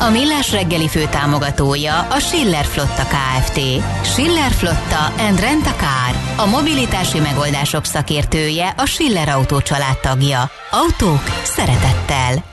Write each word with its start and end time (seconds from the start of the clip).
A 0.00 0.10
Millás 0.10 0.52
reggeli 0.52 0.88
fő 0.88 1.04
támogatója 1.10 2.00
a 2.00 2.18
Schiller 2.18 2.64
Flotta 2.64 3.02
KFT. 3.02 3.60
Schiller 4.02 4.50
Flotta 4.50 5.04
and 5.18 5.40
Rent 5.40 5.66
a 5.66 5.74
Car. 5.74 6.36
A 6.36 6.46
mobilitási 6.46 7.20
megoldások 7.20 7.84
szakértője 7.84 8.74
a 8.76 8.86
Schiller 8.86 9.28
Autó 9.28 9.60
tagja. 10.02 10.50
Autók 10.70 11.22
szeretettel. 11.44 12.44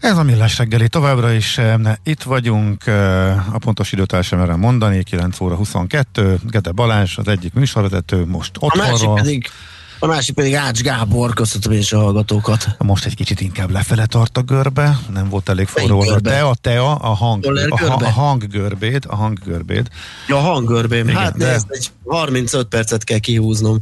Ez 0.00 0.18
a 0.18 0.22
Millás 0.22 0.58
reggeli 0.58 0.88
továbbra 0.88 1.32
is. 1.32 1.60
Itt 2.02 2.22
vagyunk, 2.22 2.86
eh, 2.86 3.54
a 3.54 3.58
pontos 3.58 3.92
időt 3.92 4.22
sem 4.22 4.38
merem 4.38 4.58
mondani, 4.58 5.02
9 5.02 5.40
óra 5.40 5.54
22. 5.54 6.38
Gede 6.42 6.72
Balázs, 6.72 7.18
az 7.18 7.28
egyik 7.28 7.52
műsorvezető, 7.52 8.24
most 8.26 8.56
otthonról. 8.58 8.86
A 8.86 8.90
másik 8.90 9.14
pedig 9.14 9.50
a 9.98 10.06
másik 10.06 10.34
pedig 10.34 10.54
Ács 10.54 10.80
Gábor, 10.80 11.34
köszöntöm 11.34 11.72
én 11.72 11.78
is 11.78 11.92
a 11.92 11.98
hallgatókat. 11.98 12.68
Most 12.78 13.04
egy 13.04 13.14
kicsit 13.14 13.40
inkább 13.40 13.70
lefele 13.70 14.06
tart 14.06 14.36
a 14.36 14.42
görbe, 14.42 14.98
nem 15.12 15.28
volt 15.28 15.48
elég 15.48 15.66
forró. 15.66 16.00
A 16.00 16.20
tea, 16.20 16.54
tea, 16.60 16.94
a 16.94 17.14
hang, 17.14 17.46
a, 17.46 17.84
a, 17.84 17.96
a 17.98 18.10
hanggörbéd, 18.10 19.04
a 19.08 19.16
hanggörbéd. 19.16 19.88
Ja, 20.28 20.36
a 20.36 20.40
hanggörbém, 20.40 21.08
hát 21.08 21.36
de... 21.36 21.50
nézd, 21.50 21.66
egy 21.68 21.90
35 22.04 22.68
percet 22.68 23.04
kell 23.04 23.18
kihúznom. 23.18 23.80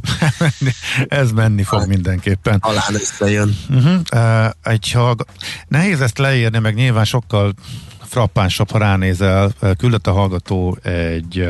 Ez 1.07 1.31
menni 1.31 1.63
fog 1.63 1.79
hát, 1.79 1.87
mindenképpen. 1.87 2.59
Talán 2.59 2.93
összejön. 2.93 3.57
Uh-huh. 3.69 3.99
Uh, 4.13 4.49
egy 4.63 4.91
hallg... 4.91 5.25
Nehéz 5.67 6.01
ezt 6.01 6.17
leírni, 6.17 6.59
meg 6.59 6.75
nyilván 6.75 7.05
sokkal 7.05 7.53
frappánsabb, 8.03 8.71
ha 8.71 8.77
ránézel. 8.77 9.53
Küldött 9.77 10.07
a 10.07 10.11
hallgató 10.11 10.77
egy 10.83 11.47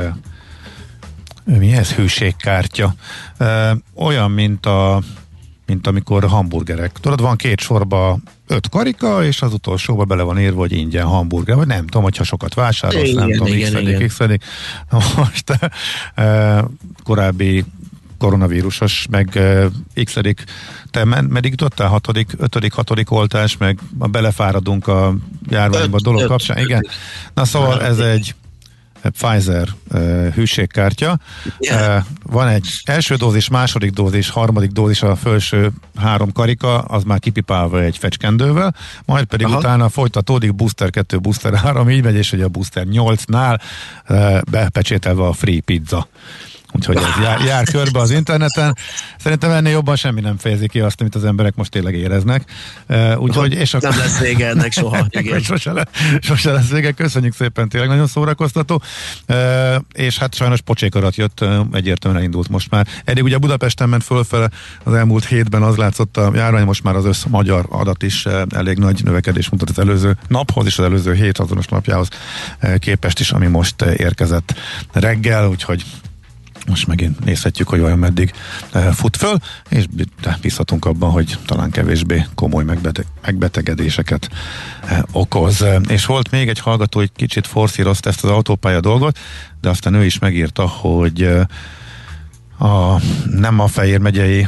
mi 1.45 1.73
ez 1.73 1.91
hűségkártya. 1.91 2.95
Olyan, 3.95 4.31
mint 4.31 4.65
a 4.65 5.01
mint 5.65 5.87
amikor 5.87 6.23
hamburgerek. 6.23 6.91
Tudod, 6.91 7.21
van 7.21 7.35
két 7.35 7.59
sorba 7.59 8.17
öt 8.47 8.69
karika, 8.69 9.23
és 9.23 9.41
az 9.41 9.53
utolsóba 9.53 10.03
bele 10.03 10.23
van 10.23 10.39
írva, 10.39 10.59
hogy 10.59 10.71
ingyen 10.71 11.05
hamburger, 11.05 11.55
vagy 11.55 11.67
nem 11.67 11.85
tudom, 11.85 12.03
hogyha 12.03 12.23
sokat 12.23 12.53
vásárolsz, 12.53 13.07
igen, 13.07 13.27
nem 13.27 13.37
tudom, 13.37 13.53
igen, 13.53 14.07
x 14.07 14.17
Most 15.17 15.59
e, 16.15 16.63
korábbi 17.03 17.65
koronavírusos, 18.17 19.07
meg 19.09 19.37
e, 19.37 19.67
x 20.03 20.19
te 20.91 21.03
meddig 21.03 21.51
jutottál? 21.51 21.87
Hatodik, 21.87 22.31
ötödik, 22.37 22.73
hatodik 22.73 23.11
oltás, 23.11 23.57
meg 23.57 23.79
belefáradunk 23.91 24.87
a 24.87 25.15
járványba 25.49 25.97
a 25.97 26.01
dolog 26.01 26.25
kapcsán. 26.25 26.57
Igen. 26.57 26.87
Na 27.33 27.45
szóval 27.45 27.81
ez 27.81 27.99
egy 27.99 28.35
Pfizer 29.09 29.67
hűségkártya. 30.33 31.19
Yeah. 31.59 32.03
Van 32.23 32.47
egy 32.47 32.67
első 32.83 33.15
dózis, 33.15 33.49
második 33.49 33.91
dózis, 33.91 34.29
harmadik 34.29 34.71
dózis, 34.71 35.01
a 35.01 35.15
felső 35.15 35.71
három 35.95 36.31
karika, 36.31 36.77
az 36.77 37.03
már 37.03 37.19
kipipálva 37.19 37.81
egy 37.81 37.97
fecskendővel, 37.97 38.75
majd 39.05 39.25
pedig 39.25 39.45
Aha. 39.45 39.57
utána 39.57 39.89
folytatódik 39.89 40.55
booster 40.55 40.89
2, 40.89 41.19
booster 41.19 41.55
3, 41.55 41.89
így 41.89 42.03
megy, 42.03 42.15
és 42.15 42.31
ugye 42.31 42.43
a 42.43 42.49
booster 42.49 42.85
8-nál 42.91 43.59
uh, 44.09 44.41
bepecsételve 44.51 45.23
a 45.23 45.33
free 45.33 45.61
pizza. 45.61 46.07
Úgyhogy 46.75 46.95
ez 46.95 47.23
jár, 47.23 47.41
jár 47.41 47.63
körbe 47.63 47.99
az 47.99 48.11
interneten. 48.11 48.77
Szerintem 49.17 49.51
ennél 49.51 49.71
jobban 49.71 49.95
semmi 49.95 50.21
nem 50.21 50.37
fejezi 50.37 50.67
ki 50.67 50.79
azt, 50.79 51.01
amit 51.01 51.15
az 51.15 51.25
emberek 51.25 51.55
most 51.55 51.71
tényleg 51.71 51.93
éreznek. 51.93 52.43
Úgyhogy, 53.17 53.53
és 53.53 53.73
akkor... 53.73 53.89
Nem 53.89 53.97
lesz 53.97 54.19
vége 54.19 54.47
ennek 54.47 54.71
soha. 54.71 55.05
Igen. 55.09 55.39
sose, 55.39 55.71
le, 55.71 55.87
sose 56.21 56.51
lesz 56.51 56.67
vége. 56.69 56.91
Köszönjük 56.91 57.33
szépen, 57.33 57.69
tényleg 57.69 57.89
nagyon 57.89 58.07
szórakoztató. 58.07 58.81
És 59.93 60.17
hát 60.17 60.35
sajnos 60.35 60.61
pocsékarat 60.61 61.15
jött, 61.15 61.41
uh, 61.41 61.55
egyértelműen 61.71 62.23
indult 62.23 62.49
most 62.49 62.69
már. 62.69 62.87
Eddig 63.03 63.23
ugye 63.23 63.37
Budapesten 63.37 63.89
ment 63.89 64.03
fölfele, 64.03 64.49
az 64.83 64.93
elmúlt 64.93 65.25
hétben 65.25 65.63
az 65.63 65.75
látszott 65.75 66.17
a 66.17 66.31
járvány, 66.35 66.65
most 66.65 66.83
már 66.83 66.95
az 66.95 67.05
össz 67.05 67.23
magyar 67.23 67.65
adat 67.69 68.03
is 68.03 68.25
elég 68.49 68.77
nagy 68.77 69.03
növekedés 69.03 69.49
mutat 69.49 69.69
az 69.69 69.79
előző 69.79 70.17
naphoz 70.27 70.65
és 70.65 70.77
az 70.77 70.85
előző 70.85 71.13
hét 71.13 71.37
azonos 71.37 71.65
napjához 71.65 72.07
képest 72.77 73.19
is, 73.19 73.31
ami 73.31 73.47
most 73.47 73.81
érkezett 73.81 74.53
reggel, 74.91 75.47
úgyhogy 75.47 75.85
most 76.67 76.87
megint 76.87 77.25
nézhetjük, 77.25 77.67
hogy 77.67 77.79
olyan 77.79 77.99
meddig 77.99 78.31
eh, 78.71 78.93
fut 78.93 79.17
föl, 79.17 79.37
és 79.69 79.85
bízhatunk 80.41 80.85
abban, 80.85 81.11
hogy 81.11 81.37
talán 81.45 81.71
kevésbé 81.71 82.25
komoly 82.35 82.63
megbeteg, 82.63 83.05
megbetegedéseket 83.21 84.29
eh, 84.85 84.99
okoz. 85.11 85.65
És 85.87 86.05
volt 86.05 86.31
még 86.31 86.49
egy 86.49 86.59
hallgató, 86.59 86.99
hogy 86.99 87.11
kicsit 87.15 87.47
forszírozta 87.47 88.09
ezt 88.09 88.23
az 88.23 88.29
autópálya 88.29 88.79
dolgot, 88.79 89.17
de 89.61 89.69
aztán 89.69 89.93
ő 89.93 90.05
is 90.05 90.19
megírta, 90.19 90.67
hogy 90.67 91.21
eh, 91.21 91.43
a, 92.57 93.01
nem 93.29 93.59
a 93.59 93.67
Fejér 93.67 93.99
megyei 93.99 94.47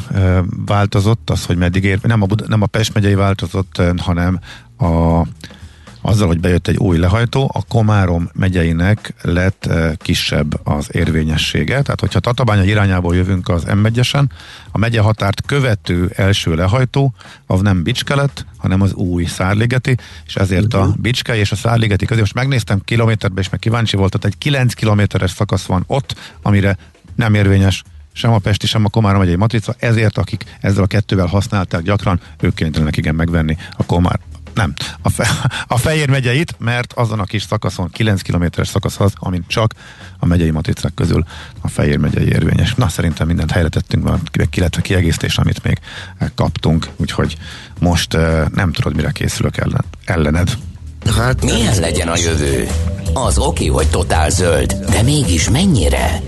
változott, 0.65 1.29
az, 1.29 1.45
hogy 1.45 1.57
meddig 1.57 1.83
ér, 1.83 1.99
nem 2.01 2.21
a, 2.21 2.27
nem 2.47 2.61
a 2.61 2.65
Pest 2.65 2.93
megyei 2.93 3.15
változott, 3.15 3.81
hanem 3.97 4.39
a 4.77 5.21
azzal, 6.07 6.27
hogy 6.27 6.39
bejött 6.39 6.67
egy 6.67 6.77
új 6.77 6.97
lehajtó, 6.97 7.51
a 7.53 7.65
Komárom 7.65 8.29
megyeinek 8.33 9.13
lett 9.21 9.65
e, 9.65 9.95
kisebb 9.95 10.67
az 10.67 10.89
érvényessége. 10.91 11.81
Tehát, 11.81 11.99
hogyha 11.99 12.19
Tatabánya 12.19 12.63
irányából 12.63 13.15
jövünk 13.15 13.49
az 13.49 13.63
m 13.63 13.87
a 14.71 14.77
megye 14.77 15.01
határt 15.01 15.41
követő 15.45 16.11
első 16.15 16.55
lehajtó, 16.55 17.13
az 17.45 17.61
nem 17.61 17.83
Bicske 17.83 18.15
lett, 18.15 18.45
hanem 18.57 18.81
az 18.81 18.93
új 18.93 19.25
Szárligeti, 19.25 19.97
és 20.25 20.35
ezért 20.35 20.73
a 20.73 20.83
mhm. 20.83 21.01
Bicske 21.01 21.35
és 21.35 21.51
a 21.51 21.55
Szárligeti 21.55 22.05
közé, 22.05 22.19
most 22.19 22.33
megnéztem 22.33 22.81
kilométerbe, 22.85 23.41
és 23.41 23.49
meg 23.49 23.59
kíváncsi 23.59 23.97
volt, 23.97 24.11
tehát 24.11 24.35
egy 24.35 24.37
9 24.37 24.73
kilométeres 24.73 25.31
szakasz 25.31 25.65
van 25.65 25.83
ott, 25.87 26.15
amire 26.41 26.77
nem 27.15 27.33
érvényes 27.33 27.83
sem 28.13 28.31
a 28.31 28.37
Pesti, 28.37 28.67
sem 28.67 28.85
a 28.85 28.89
Komárom 28.89 29.19
megyei 29.19 29.35
matrica, 29.35 29.75
ezért 29.79 30.17
akik 30.17 30.43
ezzel 30.61 30.83
a 30.83 30.87
kettővel 30.87 31.25
használták 31.25 31.81
gyakran, 31.81 32.19
ők 32.39 32.55
kénytelenek 32.55 32.97
igen 32.97 33.15
megvenni 33.15 33.57
a 33.77 33.85
Komár, 33.85 34.19
nem, 34.57 34.73
a, 35.01 35.09
fe, 35.09 35.27
a 35.75 35.77
Fejér 35.77 36.09
megyeit, 36.09 36.55
mert 36.59 36.93
azon 36.93 37.19
a 37.19 37.23
kis 37.23 37.43
szakaszon, 37.43 37.89
9 37.89 38.21
kilométeres 38.21 38.67
szakasz 38.67 38.99
az, 38.99 39.13
amint 39.15 39.47
csak 39.47 39.73
a 40.19 40.25
megyei 40.25 40.51
matricák 40.51 40.93
közül 40.93 41.25
a 41.61 41.67
Fejér 41.67 41.97
megyei 41.97 42.27
érvényes. 42.27 42.73
Na, 42.73 42.89
szerintem 42.89 43.27
mindent 43.27 43.51
helyre 43.51 43.69
tettünk, 43.69 44.03
van 44.03 44.21
illetve 44.51 44.81
kiegészítés, 44.81 45.37
amit 45.37 45.63
még 45.63 45.79
kaptunk, 46.35 46.87
úgyhogy 46.95 47.37
most 47.79 48.13
uh, 48.13 48.47
nem 48.53 48.71
tudod, 48.71 48.95
mire 48.95 49.11
készülök 49.11 49.57
ellen, 49.57 49.85
ellened. 50.05 50.57
Hát 51.17 51.43
milyen 51.43 51.79
legyen 51.79 52.07
a 52.07 52.17
jövő? 52.17 52.67
Az 53.13 53.37
oké, 53.37 53.65
hogy 53.65 53.87
totál 53.87 54.29
zöld, 54.29 54.73
de 54.73 55.01
mégis 55.01 55.49
mennyire? 55.49 56.21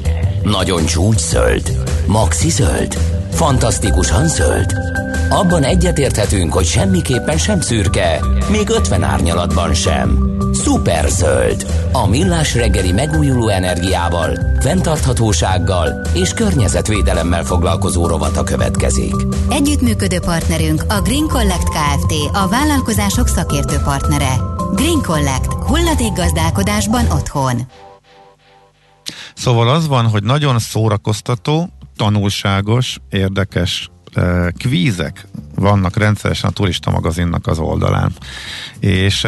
Nagyon 0.44 0.86
csúcs 0.86 1.20
zöld? 1.20 1.84
Maxi 2.08 2.50
zöld? 2.50 2.98
Fantasztikusan 3.32 4.28
zöld? 4.28 4.74
Abban 5.30 5.64
egyetérthetünk, 5.64 6.54
hogy 6.54 6.66
semmiképpen 6.66 7.38
sem 7.38 7.62
szürke, 7.62 8.26
még 8.52 8.70
50 8.70 9.04
árnyalatban 9.04 9.74
sem. 9.74 10.30
Szuper 10.54 11.10
zöld. 11.10 11.66
A 11.92 12.08
millás 12.08 12.56
reggeli 12.56 12.92
megújuló 12.92 13.48
energiával, 13.48 14.40
fenntarthatósággal 14.60 16.02
és 16.14 16.34
környezetvédelemmel 16.34 17.44
foglalkozó 17.44 18.08
rovata 18.08 18.44
következik. 18.44 19.14
Együttműködő 19.50 20.20
partnerünk 20.20 20.84
a 20.88 21.02
Green 21.02 21.28
Collect 21.28 21.70
Kft. 21.70 22.14
A 22.34 22.48
vállalkozások 22.48 23.28
szakértő 23.28 23.78
partnere. 23.84 24.34
Green 24.76 25.02
Collect. 25.02 25.54
Hulladék 25.54 26.14
gazdálkodásban 26.14 27.06
otthon. 27.12 27.62
Szóval 29.34 29.70
az 29.70 29.88
van, 29.88 30.06
hogy 30.06 30.24
nagyon 30.24 30.60
szórakoztató, 30.60 31.70
tanulságos, 31.96 32.98
érdekes 33.10 33.90
kvízek 34.58 35.28
vannak 35.56 35.98
rendszeresen 35.98 36.50
a 36.50 36.54
turista 36.54 36.92
magazinnak 36.92 37.48
az 37.48 37.60
oldalán. 37.60 38.12
És 38.80 39.28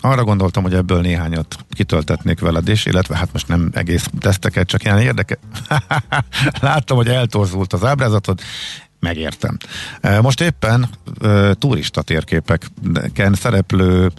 arra 0.00 0.24
gondoltam, 0.24 0.62
hogy 0.62 0.74
ebből 0.74 1.00
néhányat 1.00 1.56
kitöltetnék 1.70 2.40
veled 2.40 2.68
is, 2.68 2.86
illetve 2.86 3.16
hát 3.16 3.32
most 3.32 3.48
nem 3.48 3.70
egész 3.72 4.10
teszteket, 4.20 4.66
csak 4.66 4.84
ilyen 4.84 4.98
érdeke. 4.98 5.38
Láttam, 6.60 6.96
hogy 6.96 7.08
eltorzult 7.08 7.72
az 7.72 7.84
ábrázatod, 7.84 8.40
megértem. 9.00 9.56
Most 10.20 10.40
éppen 10.40 10.88
turista 11.58 12.02
térképeken 12.02 13.34
szereplő 13.34 14.12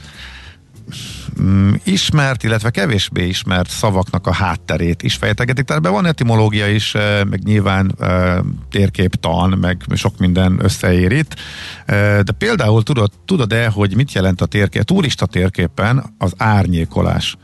ismert, 1.84 2.44
illetve 2.44 2.70
kevésbé 2.70 3.28
ismert 3.28 3.70
szavaknak 3.70 4.28
a 4.28 4.34
hátterét 4.34 5.04
is 5.04 5.16
fejtegetik. 5.16 5.66
Tehát 5.66 5.88
van 5.88 6.06
etimológia 6.06 6.68
is, 6.68 6.96
eh, 6.96 7.24
meg 7.24 7.44
nyilván 7.44 7.96
eh, 8.00 8.38
térképtan, 8.70 9.50
meg 9.50 9.84
sok 9.94 10.18
minden 10.18 10.60
összeér 10.62 11.12
itt. 11.12 11.36
Eh, 11.86 12.20
de 12.20 12.32
például 12.32 12.84
tudod, 12.84 13.12
tudod-e, 13.26 13.68
hogy 13.68 13.96
mit 13.96 14.14
jelent 14.14 14.42
a 14.42 14.46
térkép? 14.46 14.84
Turista 14.84 15.26
térképen 15.26 16.16
az 16.18 16.34
árnyékolás 16.38 17.38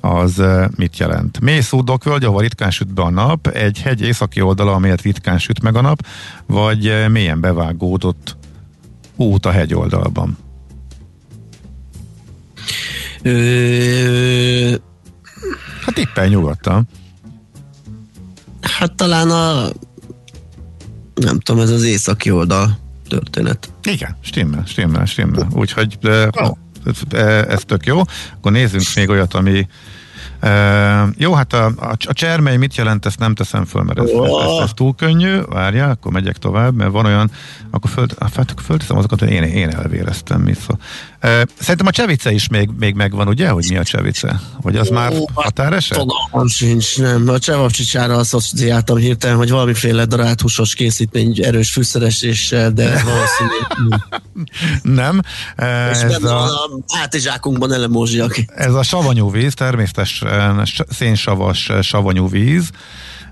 az 0.00 0.42
mit 0.76 0.98
jelent? 0.98 1.40
Mély 1.40 1.60
szúdokvölgy, 1.60 2.24
ahol 2.24 2.40
ritkán 2.40 2.70
süt 2.70 2.94
be 2.94 3.02
a 3.02 3.10
nap, 3.10 3.46
egy 3.46 3.80
hegy 3.80 4.02
északi 4.02 4.40
oldala, 4.40 4.72
amelyet 4.72 5.02
ritkán 5.02 5.38
süt 5.38 5.62
meg 5.62 5.76
a 5.76 5.80
nap, 5.80 6.06
vagy 6.46 7.10
mélyen 7.10 7.40
bevágódott 7.40 8.36
út 9.16 9.46
a 9.46 9.50
hegy 9.50 9.74
oldalban? 9.74 10.47
Ö... 13.28 14.74
Hát 15.84 15.94
tippelj 15.94 16.28
nyugodtan. 16.28 16.88
Hát 18.60 18.94
talán 18.94 19.30
a 19.30 19.68
nem 21.14 21.38
tudom, 21.40 21.60
ez 21.60 21.70
az 21.70 21.82
északi 21.82 22.30
oldal 22.30 22.78
történet. 23.08 23.72
Igen, 23.82 24.16
stimmel, 24.20 24.64
stimmel, 24.66 25.04
stimmel. 25.04 25.48
Úgyhogy 25.52 25.98
de, 26.00 26.30
oh. 26.32 26.56
ez, 26.84 27.20
ez 27.48 27.62
tök 27.66 27.86
jó. 27.86 28.00
Akkor 28.36 28.52
nézzünk 28.52 28.84
még 28.94 29.08
olyat, 29.08 29.34
ami 29.34 29.66
Uh, 30.42 31.08
jó, 31.16 31.34
hát 31.34 31.52
a, 31.52 31.66
a, 31.66 31.96
a 32.06 32.12
csermely 32.12 32.56
mit 32.56 32.76
jelent, 32.76 33.06
ezt 33.06 33.18
nem 33.18 33.34
teszem 33.34 33.64
föl, 33.64 33.82
mert 33.82 33.98
ez, 33.98 34.08
ez, 34.08 34.30
ez, 34.30 34.62
ez 34.62 34.70
túl 34.74 34.94
könnyű. 34.94 35.40
Várjál, 35.40 35.90
akkor 35.90 36.12
megyek 36.12 36.36
tovább, 36.36 36.74
mert 36.74 36.90
van 36.90 37.06
olyan, 37.06 37.30
akkor, 37.70 37.90
föl, 37.90 38.06
hát, 38.20 38.38
akkor 38.38 38.62
fölteszem 38.64 38.96
azokat, 38.96 39.18
hogy 39.18 39.30
én, 39.30 39.42
én 39.42 39.68
elvéreztem. 39.68 40.46
Szó. 40.66 40.74
Uh, 41.22 41.42
szerintem 41.60 41.86
a 41.86 41.90
csevice 41.90 42.32
is 42.32 42.48
még, 42.48 42.70
még 42.78 42.94
megvan, 42.94 43.28
ugye, 43.28 43.48
hogy 43.48 43.66
mi 43.68 43.76
a 43.76 43.84
csevice? 43.84 44.40
Vagy 44.62 44.76
az 44.76 44.90
Ó, 44.90 44.92
már 44.94 45.12
hát 45.12 45.22
határeset? 45.34 45.98
Fogalmam 45.98 46.48
sincs, 46.48 46.98
nem. 46.98 47.28
A 47.28 47.38
csevapcsicsára 47.38 48.16
asszociáltam 48.16 48.96
hirtelen, 48.96 49.36
hogy 49.36 49.50
valamiféle 49.50 50.04
darálthúsos 50.04 50.74
készítmény 50.74 51.44
erős 51.44 51.70
fűszereséssel, 51.70 52.70
de 52.70 52.84
valószínűleg 52.84 53.66
nem. 55.02 55.20
Uh, 55.58 55.90
És 55.90 56.02
ez 56.02 56.22
a, 56.22 56.44
a 56.44 56.70
hátizsákunkban 56.96 57.72
elemózsiak. 57.72 58.34
Ez 58.54 58.74
a 58.74 58.82
savanyú 58.82 59.30
víz, 59.30 59.54
természetes 59.54 60.22
szénsavas 60.88 61.72
savanyú 61.82 62.28
víz. 62.28 62.70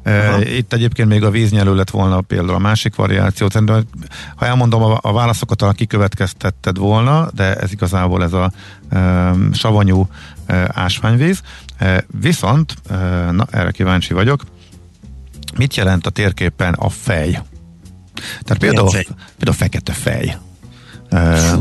Aha. 0.05 0.43
Itt 0.43 0.73
egyébként 0.73 1.09
még 1.09 1.25
a 1.25 1.31
víznyelő 1.31 1.75
lett 1.75 1.91
volna 1.91 2.21
például 2.21 2.55
a 2.55 2.59
másik 2.59 2.95
variáció. 2.95 3.49
Ha 4.37 4.47
elmondom 4.47 4.83
a, 4.83 4.99
a 5.03 5.13
válaszokat, 5.13 5.63
a 5.63 5.73
kikövetkeztetted 5.73 6.79
volna, 6.79 7.31
de 7.35 7.55
ez 7.55 7.73
igazából 7.73 8.23
ez 8.23 8.33
a 8.33 8.53
savanyú 9.53 10.09
ásványvíz. 10.69 11.41
Viszont, 12.21 12.75
na 13.31 13.47
erre 13.51 13.71
kíváncsi 13.71 14.15
vagyok, 14.15 14.45
mit 15.57 15.77
jelent 15.77 16.07
a 16.07 16.11
térképen 16.11 16.75
a 16.75 16.89
fej? 16.89 17.43
Tehát 18.43 18.59
például, 18.59 18.91
például 19.37 19.57
fekete 19.57 19.93
fej. 19.93 20.37
E, 21.09 21.53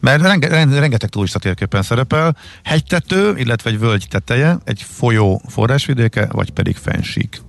mert 0.00 0.22
renge, 0.22 0.48
rengeteg 0.78 1.08
turista 1.08 1.38
térképen 1.38 1.82
szerepel, 1.82 2.36
hegytető, 2.64 3.34
illetve 3.36 3.70
egy 3.70 3.78
völgy 3.78 4.06
teteje, 4.10 4.58
egy 4.64 4.86
folyó 4.96 5.42
forrásvidéke, 5.48 6.28
vagy 6.32 6.50
pedig 6.50 6.76
fensík. 6.76 7.42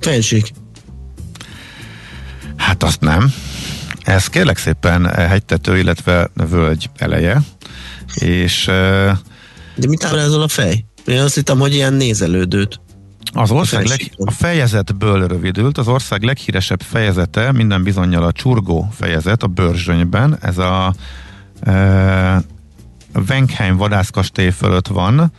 Fensík. 0.00 0.52
Hát 2.56 2.82
azt 2.82 3.00
nem. 3.00 3.34
Ez 4.02 4.26
kérlek 4.26 4.58
szépen 4.58 5.06
hegytető, 5.06 5.78
illetve 5.78 6.30
völgy 6.34 6.90
eleje, 6.96 7.42
és... 8.14 8.64
De 9.74 9.86
mit 9.88 10.04
ábrázol 10.04 10.42
a 10.42 10.48
fej? 10.48 10.84
Én 11.06 11.20
azt 11.20 11.34
hittem, 11.34 11.58
hogy 11.58 11.74
ilyen 11.74 11.92
nézelődőt. 11.92 12.80
Az 13.32 13.50
ország 13.50 13.86
leg, 13.86 14.10
a 14.16 14.30
fejezetből 14.30 15.26
rövidült, 15.26 15.78
az 15.78 15.88
ország 15.88 16.22
leghíresebb 16.22 16.82
fejezete 16.82 17.52
minden 17.52 17.82
bizonyal 17.82 18.22
a 18.22 18.32
csurgó 18.32 18.88
fejezet 18.92 19.42
a 19.42 19.46
Börzsönyben, 19.46 20.38
ez 20.40 20.58
a 20.58 20.94
e, 21.60 22.42
Wenkheim 23.28 23.76
vadászkastély 23.76 24.50
fölött 24.50 24.86
van, 24.86 25.32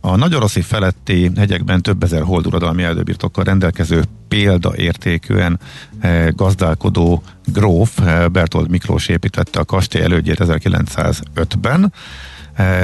a 0.00 0.16
Nagyoroszi 0.16 0.60
feletti 0.60 1.30
hegyekben 1.36 1.82
több 1.82 2.02
ezer 2.02 2.22
holduradalmi 2.22 2.82
erdőbirtokkal 2.82 3.44
rendelkező 3.44 4.04
példaértékűen 4.28 5.60
e, 6.00 6.28
gazdálkodó 6.28 7.22
gróf 7.44 7.98
e, 7.98 8.28
Bertold 8.28 8.70
Miklós 8.70 9.08
építette 9.08 9.60
a 9.60 9.64
kastély 9.64 10.02
elődjét 10.02 10.38
1905-ben, 10.40 11.82
E, 11.82 11.92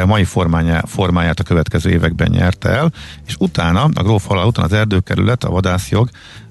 mai 0.07 0.25
formáját, 0.25 0.89
formáját 0.89 1.41
a 1.41 1.43
következő 1.43 1.91
években 1.91 2.31
nyerte 2.31 2.69
el, 2.69 2.93
és 3.27 3.35
utána, 3.39 3.89
a 3.95 4.03
gróf 4.03 4.27
halál 4.27 4.47
után 4.47 4.65
az 4.65 4.73
erdőkerület, 4.73 5.45
a 5.45 5.51
vadászjog, 5.51 6.09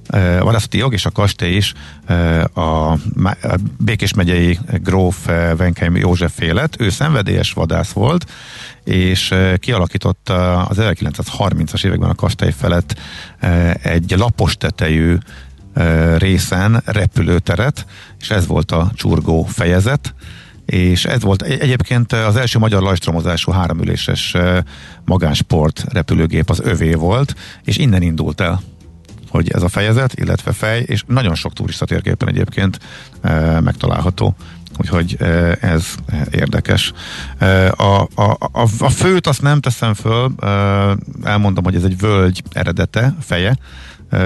e, 0.07 0.41
a 0.41 0.43
vadászati 0.43 0.77
jog 0.77 0.93
és 0.93 1.05
a 1.05 1.11
kastély 1.11 1.55
is 1.55 1.73
e, 2.05 2.43
a 2.43 2.97
Békés 3.77 4.13
megyei 4.13 4.59
gróf 4.73 5.25
Venkheim 5.57 5.95
József 5.95 6.33
félet. 6.35 6.75
Ő 6.79 6.89
szenvedélyes 6.89 7.53
vadász 7.53 7.91
volt, 7.91 8.31
és 8.83 9.33
kialakította 9.57 10.65
az 10.65 10.77
1930-as 10.79 11.85
években 11.85 12.09
a 12.09 12.15
kastély 12.15 12.51
felett 12.51 12.99
egy 13.81 14.13
lapos 14.17 14.57
tetejű 14.57 15.17
részen 16.17 16.81
repülőteret, 16.85 17.85
és 18.19 18.29
ez 18.29 18.47
volt 18.47 18.71
a 18.71 18.91
csurgó 18.95 19.43
fejezet, 19.43 20.13
és 20.65 21.05
ez 21.05 21.21
volt 21.21 21.41
egyébként 21.41 22.13
az 22.13 22.35
első 22.35 22.59
magyar 22.59 22.81
lajstromozású 22.81 23.51
háromüléses 23.51 24.35
magánsport 25.05 25.85
repülőgép 25.89 26.49
az 26.49 26.61
övé 26.63 26.93
volt, 26.93 27.35
és 27.63 27.77
innen 27.77 28.01
indult 28.01 28.41
el 28.41 28.61
hogy 29.31 29.51
ez 29.51 29.63
a 29.63 29.69
fejezet, 29.69 30.13
illetve 30.19 30.51
fej, 30.51 30.83
és 30.87 31.03
nagyon 31.07 31.35
sok 31.35 31.53
turista 31.53 31.85
térképen 31.85 32.27
egyébként 32.27 32.79
e, 33.21 33.59
megtalálható. 33.59 34.35
Úgyhogy 34.77 35.15
e, 35.19 35.25
ez 35.61 35.95
érdekes. 36.31 36.93
E, 37.37 37.71
a, 37.77 38.07
a, 38.15 38.37
a, 38.39 38.67
a 38.79 38.89
főt 38.89 39.27
azt 39.27 39.41
nem 39.41 39.61
teszem 39.61 39.93
föl, 39.93 40.31
e, 40.39 40.47
elmondom, 41.23 41.63
hogy 41.63 41.75
ez 41.75 41.83
egy 41.83 41.97
völgy 41.97 42.43
eredete, 42.51 43.15
feje, 43.19 43.57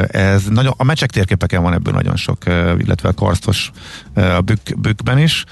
ez 0.07 0.43
nagyon, 0.43 0.73
a 0.77 0.83
mecsek 0.83 1.09
térképeken 1.09 1.61
van 1.61 1.73
ebből 1.73 1.93
nagyon 1.93 2.15
sok, 2.15 2.37
illetve 2.77 3.09
a 3.09 3.13
karsztos 3.13 3.71
a 4.13 4.41
bükk, 4.41 4.79
bükkben 4.79 5.19
is. 5.19 5.45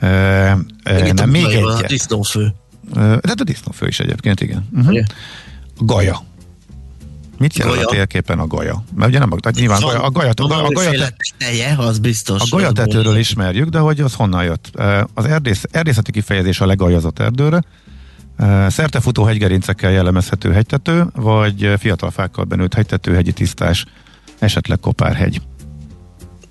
Még 0.00 1.12
nem, 1.12 1.30
még 1.30 1.44
egy. 1.44 1.62
A 1.62 1.86
disznófő. 1.86 2.54
De 2.94 3.32
a 3.36 3.44
disznófő 3.44 3.86
is 3.86 4.00
egyébként, 4.00 4.40
igen. 4.40 4.68
Uh-huh. 4.72 4.98
Gaja. 5.78 6.22
Mit 7.38 7.56
jelent 7.56 7.76
gaja. 7.76 7.88
a 7.88 7.90
térképen 7.90 8.38
a 8.38 8.46
gaja? 8.46 8.84
Mert 8.94 9.08
ugye 9.08 9.18
nem, 9.18 9.28
tehát 9.28 9.58
nyilván 9.58 9.80
gaja, 9.80 10.02
a 10.02 10.10
gaja, 10.10 10.30
a, 10.36 10.64
a, 10.64 10.70
gaja 10.70 11.08
teje, 11.38 11.74
az 11.78 11.98
biztos. 11.98 12.42
A 12.42 12.56
gajatetőről 12.56 13.16
ismerjük, 13.16 13.68
de 13.68 13.78
hogy 13.78 14.00
az 14.00 14.14
honnan 14.14 14.44
jött? 14.44 14.70
Az 15.14 15.24
erdész, 15.24 15.64
erdészeti 15.70 16.12
kifejezés 16.12 16.60
a 16.60 16.66
legajazott 16.66 17.18
erdőre, 17.18 17.62
Szertefutó 18.68 19.24
hegygerincekkel 19.24 19.90
jellemezhető 19.90 20.52
hegytető, 20.52 21.06
vagy 21.14 21.74
fiatal 21.78 22.10
fákkal 22.10 22.44
benőtt 22.44 22.74
hegytető, 22.74 23.14
hegyi 23.14 23.32
tisztás, 23.32 23.84
esetleg 24.38 24.78
kopárhegy. 24.80 25.40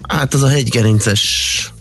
Hát 0.08 0.34
az 0.34 0.44
a 0.44 0.48
hegygerinces 0.48 1.74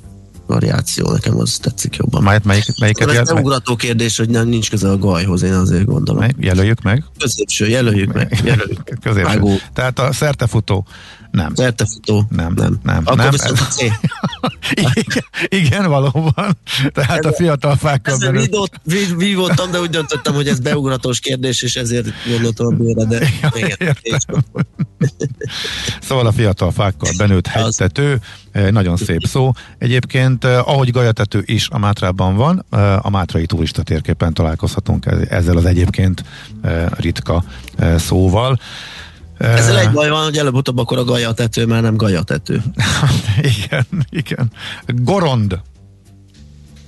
variáció, 0.46 1.10
nekem 1.10 1.38
az 1.38 1.58
tetszik 1.58 1.96
jobban. 1.96 2.22
Melyik, 2.22 2.44
melyik, 2.44 2.64
melyiket 2.80 3.10
Ez 3.10 3.28
nem 3.28 3.38
ugrató 3.38 3.76
kérdés, 3.76 4.16
hogy 4.16 4.28
nem 4.28 4.48
nincs 4.48 4.70
köze 4.70 4.90
a 4.90 4.98
gajhoz, 4.98 5.42
én 5.42 5.52
azért 5.52 5.84
gondolom. 5.84 6.20
Mely, 6.20 6.32
jelöljük 6.38 6.82
meg. 6.82 7.04
Középső, 7.18 7.68
jelöljük 7.68 8.12
meg. 8.12 8.40
Jelöljük. 8.44 8.82
Középső. 9.00 9.28
Vágó. 9.28 9.56
Tehát 9.72 9.98
a 9.98 10.12
szertefutó 10.12 10.86
nem. 11.34 11.54
Szertefutó. 11.54 12.26
Nem. 12.28 12.52
Nem. 12.52 12.78
nem. 12.82 13.02
Akkor 13.04 13.16
nem. 13.16 13.30
viszont 13.30 13.58
a 13.58 13.64
C. 13.64 13.82
igen, 14.94 15.24
igen, 15.48 15.88
valóban. 15.88 16.56
Tehát 16.92 17.18
ez 17.18 17.24
a 17.24 17.32
fiatal 17.32 17.76
fákkal 17.76 18.18
belül. 18.18 18.40
Vívott, 18.40 18.80
vívottam, 19.16 19.70
de 19.70 19.80
úgy 19.80 19.90
döntöttem, 19.90 20.34
hogy 20.34 20.48
ez 20.48 20.58
beugratós 20.58 21.20
kérdés, 21.20 21.62
és 21.62 21.76
ezért 21.76 22.06
gondoltam 22.30 22.66
a 22.66 22.70
bőre, 22.70 23.04
de 23.04 23.28
igen. 23.54 23.96
szóval 26.08 26.26
a 26.26 26.32
fiatal 26.32 26.70
fákkal 26.70 27.10
benőtt 27.16 27.46
hegytető, 27.46 28.20
nagyon 28.70 28.96
szép 28.96 29.22
szó. 29.26 29.52
Egyébként, 29.78 30.44
ahogy 30.44 30.90
gajatető 30.90 31.42
is 31.46 31.68
a 31.70 31.78
Mátrában 31.78 32.36
van, 32.36 32.64
a 33.02 33.10
Mátrai 33.10 33.46
turista 33.46 33.82
térképen 33.82 34.34
találkozhatunk 34.34 35.06
ezzel 35.28 35.56
az 35.56 35.64
egyébként 35.64 36.24
ritka 36.96 37.44
szóval. 37.96 38.58
Ezzel 39.44 39.78
egy 39.78 39.90
baj 39.90 40.08
van, 40.08 40.24
hogy 40.24 40.38
előbb-utóbb 40.38 40.78
akkor 40.78 40.98
a 40.98 41.04
gajatető 41.04 41.66
már 41.66 41.82
nem 41.82 41.96
gajatető. 41.96 42.62
igen, 43.64 43.86
igen. 44.10 44.50
Gorond. 44.86 45.60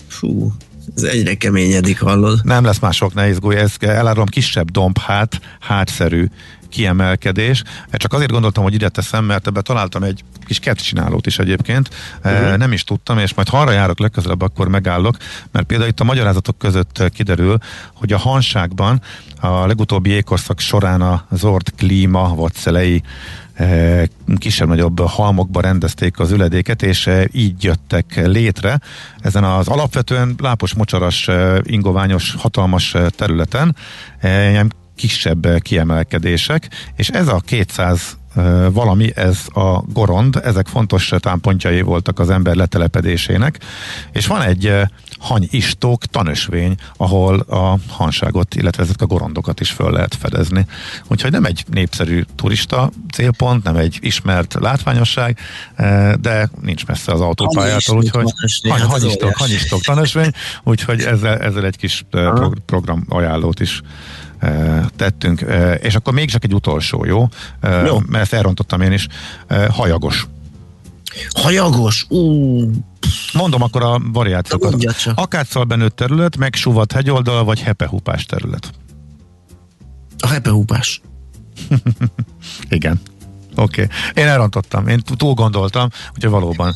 Fú, 0.07 0.53
ez 0.97 1.03
egyre 1.03 1.35
keményedik, 1.35 2.01
hallod? 2.01 2.41
Nem 2.45 2.65
lesz 2.65 2.79
mások, 2.79 3.15
ne 3.15 3.29
izgulj, 3.29 3.57
ez 3.57 3.73
elárulom 3.81 4.27
kisebb 4.27 4.71
domb, 4.71 4.99
hát, 4.99 5.41
hátszerű 5.61 6.27
kiemelkedés. 6.69 7.63
Csak 7.93 8.13
azért 8.13 8.31
gondoltam, 8.31 8.63
hogy 8.63 8.75
ide 8.75 8.89
teszem, 8.89 9.25
mert 9.25 9.47
ebbe 9.47 9.61
találtam 9.61 10.03
egy 10.03 10.25
kis 10.47 10.59
kettcsinálót 10.59 11.27
is 11.27 11.39
egyébként. 11.39 11.91
Uh-huh. 12.25 12.57
Nem 12.57 12.73
is 12.73 12.85
tudtam, 12.85 13.19
és 13.19 13.35
majd 13.35 13.49
ha 13.49 13.61
arra 13.61 13.71
járok 13.71 13.99
legközelebb, 13.99 14.43
akkor 14.43 14.69
megállok, 14.69 15.17
mert 15.53 15.67
például 15.67 15.91
itt 15.91 16.01
a 16.01 16.05
magyarázatok 16.05 16.59
között 16.59 17.03
kiderül, 17.15 17.59
hogy 17.95 18.13
a 18.13 18.19
hanságban 18.19 19.01
a 19.41 19.67
legutóbbi 19.67 20.11
ékorszak 20.11 20.61
során 20.61 21.01
a 21.01 21.27
Zord 21.31 21.71
klíma, 21.77 22.35
vagy 22.35 22.55
szelei 22.55 23.03
kisebb-nagyobb 24.39 25.01
halmokba 25.01 25.61
rendezték 25.61 26.19
az 26.19 26.31
üledéket, 26.31 26.83
és 26.83 27.11
így 27.33 27.65
jöttek 27.65 28.27
létre 28.27 28.81
ezen 29.21 29.45
az 29.45 29.69
alapvetően 29.69 30.35
lápos, 30.39 30.75
mocsaras, 30.75 31.29
ingoványos, 31.63 32.35
hatalmas 32.39 32.95
területen. 33.11 33.77
Kisebb 34.97 35.59
kiemelkedések, 35.59 36.69
és 36.97 37.09
ez 37.09 37.29
a 37.29 37.41
200 37.45 38.17
valami, 38.71 39.13
ez 39.15 39.47
a 39.53 39.83
gorond, 39.93 40.41
ezek 40.45 40.67
fontos 40.67 41.13
támpontjai 41.19 41.81
voltak 41.81 42.19
az 42.19 42.31
ember 42.31 42.55
letelepedésének, 42.55 43.59
és 44.13 44.27
van 44.27 44.43
egy 44.43 44.73
hanyistók 45.19 46.05
tanösvény, 46.05 46.75
ahol 46.97 47.39
a 47.39 47.79
hanságot, 47.89 48.55
illetve 48.55 48.83
ezek 48.83 49.01
a 49.01 49.07
gorondokat 49.07 49.61
is 49.61 49.71
föl 49.71 49.91
lehet 49.91 50.15
fedezni. 50.15 50.67
Úgyhogy 51.09 51.31
nem 51.31 51.45
egy 51.45 51.65
népszerű 51.71 52.23
turista 52.35 52.91
célpont, 53.13 53.65
nem 53.65 53.77
egy 53.77 53.99
ismert 54.01 54.55
látványosság, 54.61 55.39
de 56.21 56.51
nincs 56.61 56.87
messze 56.87 57.13
az 57.13 57.21
autópályától, 57.21 57.97
úgyhogy 57.97 58.33
hany, 58.69 58.81
hát 58.81 58.91
hanyistók, 58.91 59.37
hanyistók 59.37 59.81
tanösvény, 59.81 60.31
úgyhogy 60.65 61.01
ezzel, 61.01 61.39
ezzel 61.39 61.65
egy 61.65 61.77
kis 61.77 62.05
program 62.67 63.05
ajánlót 63.09 63.61
is 63.61 63.83
tettünk. 64.97 65.45
És 65.81 65.95
akkor 65.95 66.13
még 66.13 66.31
csak 66.31 66.45
egy 66.45 66.55
utolsó, 66.55 67.05
jó? 67.05 67.29
jó. 67.87 67.99
Mert 68.07 68.33
elrontottam 68.33 68.81
én 68.81 68.93
is. 68.93 69.07
Hajagos. 69.71 70.27
Hajagos? 71.31 72.07
Ú. 72.09 72.61
Mondom 73.33 73.63
akkor 73.63 73.83
a 73.83 74.01
variációkat. 74.13 74.97
Akáccal 75.15 75.65
benőtt 75.65 75.97
terület, 75.97 76.37
megsúvat 76.37 76.93
hegyoldal, 76.93 77.45
vagy 77.45 77.61
hepehupás 77.61 78.25
terület? 78.25 78.71
A 80.19 80.27
hepehupás. 80.27 81.01
Igen. 82.69 83.01
Oké. 83.57 83.83
Okay. 83.83 83.97
Én 84.25 84.31
elrontottam, 84.31 84.89
én 84.89 85.03
túl 85.17 85.35
gondoltam, 85.35 85.89
hogy 86.13 86.29
valóban 86.29 86.75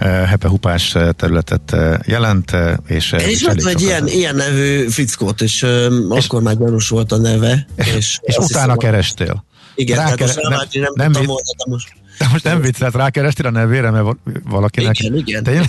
uh, 0.00 0.08
hepehupás 0.24 0.96
területet 1.16 1.72
uh, 1.72 1.94
jelent, 2.06 2.52
uh, 2.52 2.72
és... 2.86 3.12
Én 3.12 3.28
is 3.28 3.42
láttam 3.42 3.66
egy 3.66 3.80
ilyen, 3.80 4.06
ilyen 4.06 4.34
nevű 4.34 4.88
fickót, 4.88 5.40
és, 5.40 5.62
uh, 5.62 5.92
és 6.14 6.26
akkor 6.26 6.42
már 6.42 6.56
gyanús 6.56 6.88
volt 6.88 7.12
a 7.12 7.16
neve. 7.16 7.66
És, 7.76 8.18
és 8.22 8.36
utána 8.36 8.72
hiszem, 8.72 8.76
kerestél. 8.76 9.44
Igen, 9.74 9.96
Rákere- 9.96 10.34
tehát 10.34 10.50
most 10.50 10.74
nem, 10.74 10.82
nem, 10.82 10.92
nem, 10.94 11.10
nem 11.10 11.22
volna, 11.22 11.42
de 11.56 11.64
most... 11.70 11.96
De 12.18 12.28
most 12.32 12.44
nem 12.44 12.60
viccelt, 12.60 12.94
rákerestél 12.94 13.46
a 13.46 13.50
nevére, 13.50 13.90
mert 13.90 14.16
valakinek... 14.44 14.98
Igen, 14.98 15.16
igen. 15.16 15.42
igen. 15.42 15.66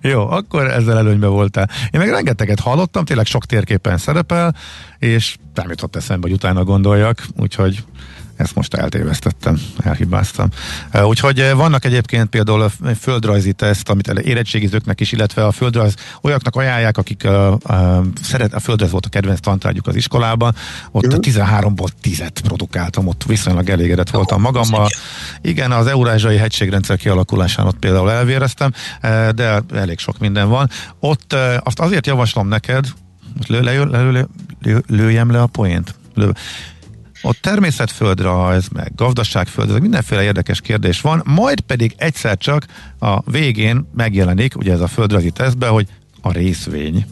Jó, 0.12 0.28
akkor 0.28 0.70
ezzel 0.70 0.98
előnybe 0.98 1.26
voltál. 1.26 1.70
Én 1.90 2.00
meg 2.00 2.10
rengeteget 2.10 2.60
hallottam, 2.60 3.04
tényleg 3.04 3.26
sok 3.26 3.46
térképen 3.46 3.98
szerepel, 3.98 4.56
és 4.98 5.36
nem 5.54 5.68
jutott 5.68 5.96
eszembe, 5.96 6.26
hogy 6.26 6.36
utána 6.36 6.64
gondoljak, 6.64 7.26
úgyhogy 7.36 7.84
ezt 8.42 8.54
most 8.54 8.74
eltévesztettem, 8.74 9.60
elhibáztam. 9.78 10.48
Úgyhogy 11.04 11.50
vannak 11.54 11.84
egyébként 11.84 12.28
például 12.28 12.62
a 12.62 12.70
földrajzi 13.00 13.52
teszt, 13.52 13.88
amit 13.88 14.08
érettségizőknek 14.08 15.00
is, 15.00 15.12
illetve 15.12 15.46
a 15.46 15.52
földrajz 15.52 15.94
olyaknak 16.22 16.56
ajánlják, 16.56 16.98
akik 16.98 17.24
a, 17.24 17.52
a, 17.52 18.02
szeret, 18.22 18.54
a 18.54 18.60
földrajz 18.60 18.90
volt 18.90 19.06
a 19.06 19.08
kedvenc 19.08 19.40
tantárgyuk 19.40 19.86
az 19.86 19.94
iskolában, 19.94 20.54
ott 20.90 21.06
uh-huh. 21.06 21.20
13-ból 21.22 21.88
10 22.00 22.22
produkáltam, 22.42 23.06
ott 23.06 23.24
viszonylag 23.26 23.68
elégedett 23.68 24.10
voltam 24.10 24.40
magammal. 24.40 24.88
Igen, 25.40 25.72
az 25.72 25.86
eurázsai 25.86 26.36
hegységrendszer 26.36 26.96
kialakulásán 26.96 27.66
ott 27.66 27.78
például 27.78 28.10
elvéreztem, 28.10 28.72
de 29.34 29.62
elég 29.74 29.98
sok 29.98 30.18
minden 30.18 30.48
van. 30.48 30.70
Ott 30.98 31.36
azt 31.62 31.80
azért 31.80 32.06
javaslom 32.06 32.48
neked, 32.48 32.86
most 33.36 33.48
lő, 33.48 33.60
lő, 33.60 33.84
lő, 33.84 34.28
lő, 34.62 34.82
lőjem 34.86 35.30
le 35.30 35.40
a 35.40 35.46
poént. 35.46 35.94
Lő. 36.14 36.32
Ott 37.22 37.36
természetföldrajz, 37.40 38.68
meg 38.68 38.92
gazdaságföldrajz, 38.94 39.80
mindenféle 39.80 40.22
érdekes 40.22 40.60
kérdés 40.60 41.00
van, 41.00 41.22
majd 41.24 41.60
pedig 41.60 41.94
egyszer 41.96 42.36
csak 42.36 42.66
a 42.98 43.30
végén 43.30 43.88
megjelenik, 43.94 44.56
ugye 44.56 44.72
ez 44.72 44.80
a 44.80 44.86
földrajzi 44.86 45.30
tesztbe, 45.30 45.66
hogy 45.66 45.88
a 46.20 46.32
részvény. 46.32 47.06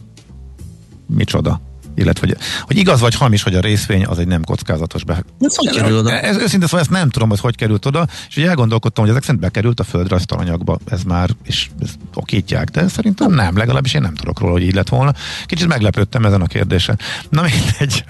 Micsoda? 1.07 1.61
Illetve 1.95 2.27
hogy, 2.27 2.37
hogy 2.63 2.77
igaz 2.77 3.01
vagy 3.01 3.15
hamis, 3.15 3.43
hogy 3.43 3.55
a 3.55 3.61
részvény 3.61 4.07
az 4.07 4.19
egy 4.19 4.27
nem 4.27 4.45
kockázatos 4.45 5.05
be. 5.05 5.25
Ez 5.41 5.57
hogy 5.57 5.71
kerül 5.71 5.99
oda? 5.99 6.21
Ez, 6.21 6.37
őszintén 6.37 6.69
szóval 6.69 6.81
ezt 6.81 6.91
nem 6.91 7.11
tudom, 7.11 7.29
hogy 7.29 7.41
hogy 7.41 7.57
került 7.57 7.87
oda, 7.87 8.07
és 8.29 8.37
ugye 8.37 8.49
elgondolkodtam, 8.49 9.05
hogy 9.05 9.13
ezek 9.13 9.23
szerint 9.25 9.43
bekerült 9.43 9.81
a 9.81 9.85
földrajztalanyagba, 9.85 10.79
ez 10.89 11.03
már, 11.03 11.31
és 11.45 11.71
ez 11.83 11.91
okítják, 12.15 12.69
de 12.69 12.89
szerintem 12.89 13.33
nem, 13.33 13.57
legalábbis 13.57 13.95
én 13.95 14.01
nem 14.01 14.15
tudok 14.15 14.41
róla, 14.41 14.53
hogy 14.53 14.63
így 14.63 14.75
lett 14.75 14.89
volna. 14.89 15.13
Kicsit 15.47 15.69
meglepődtem 15.69 16.25
ezen 16.25 16.41
a 16.41 16.47
kérdésen. 16.47 16.99
Na 17.29 17.43
mindegy. 17.43 18.05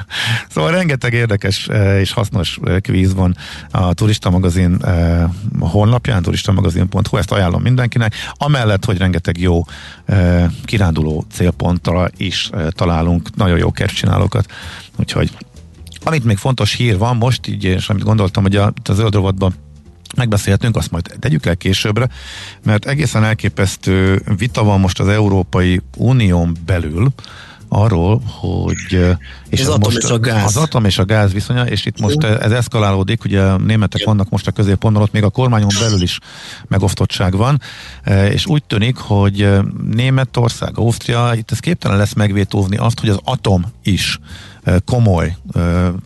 Szóval 0.49 0.71
rengeteg 0.71 1.13
érdekes 1.13 1.69
eh, 1.69 2.01
és 2.01 2.13
hasznos 2.13 2.59
eh, 2.65 2.81
kvíz 2.81 3.15
van 3.15 3.37
a 3.71 3.95
Turista 3.95 4.31
Magazin 4.31 4.77
eh, 4.85 5.25
honlapján, 5.59 6.23
turistamagazin.hu, 6.23 7.17
ezt 7.17 7.33
ajánlom 7.33 7.63
mindenkinek. 7.63 8.15
Amellett, 8.33 8.85
hogy 8.85 8.99
rengeteg 8.99 9.39
jó 9.39 9.65
kiránduló 10.65 11.25
célponttal 11.33 12.11
is 12.17 12.51
találunk 12.71 13.37
nagyon 13.37 13.59
jó 13.59 13.71
kertcsinálókat. 13.71 14.51
Úgyhogy 14.97 15.31
amit 16.05 16.25
még 16.25 16.37
fontos 16.37 16.75
hír 16.75 16.99
van 16.99 17.17
most, 17.17 17.47
így, 17.47 17.65
és 17.65 17.89
amit 17.89 18.03
gondoltam, 18.03 18.43
hogy 18.43 18.57
a, 18.57 18.73
a 18.85 18.93
zöld 18.93 19.15
rovatban 19.15 19.55
megbeszélhetünk, 20.17 20.77
azt 20.77 20.91
majd 20.91 21.17
tegyük 21.19 21.47
el 21.47 21.57
későbbre, 21.57 22.09
mert 22.65 22.87
egészen 22.87 23.25
elképesztő 23.25 24.23
vita 24.37 24.63
van 24.63 24.81
most 24.81 25.01
az 25.01 25.09
Európai 25.09 25.81
Unión 25.97 26.57
belül, 26.67 27.13
arról, 27.73 28.23
hogy 28.27 29.17
és 29.49 29.61
az 29.61 29.69
atom 29.69 29.81
most, 29.81 29.97
és 29.97 30.11
a 30.11 30.19
gáz. 30.19 30.45
Az 30.45 30.57
atom 30.57 30.85
és 30.85 30.99
a 30.99 31.05
gáz 31.05 31.33
viszonya, 31.33 31.67
és 31.67 31.87
itt 31.87 32.01
most 32.01 32.23
ez 32.23 32.51
eszkalálódik, 32.51 33.25
ugye 33.25 33.43
a 33.43 33.57
németek 33.57 34.05
vannak 34.05 34.29
most 34.29 34.47
a 34.47 34.51
középpontban, 34.51 35.03
ott 35.03 35.13
még 35.13 35.23
a 35.25 35.31
kormányon 35.31 35.71
belül 35.81 36.03
is 36.03 36.19
megosztottság 36.69 37.37
van, 37.37 37.61
és 38.31 38.47
úgy 38.47 38.63
tűnik, 38.65 38.97
hogy 38.97 39.49
Németország, 39.91 40.79
Ausztria, 40.79 41.33
itt 41.35 41.51
ez 41.51 41.59
képtelen 41.59 41.97
lesz 41.97 42.13
megvétózni 42.13 42.77
azt, 42.77 43.01
hogy 43.01 43.09
az 43.09 43.21
atom 43.25 43.65
is 43.83 44.19
komoly 44.85 45.37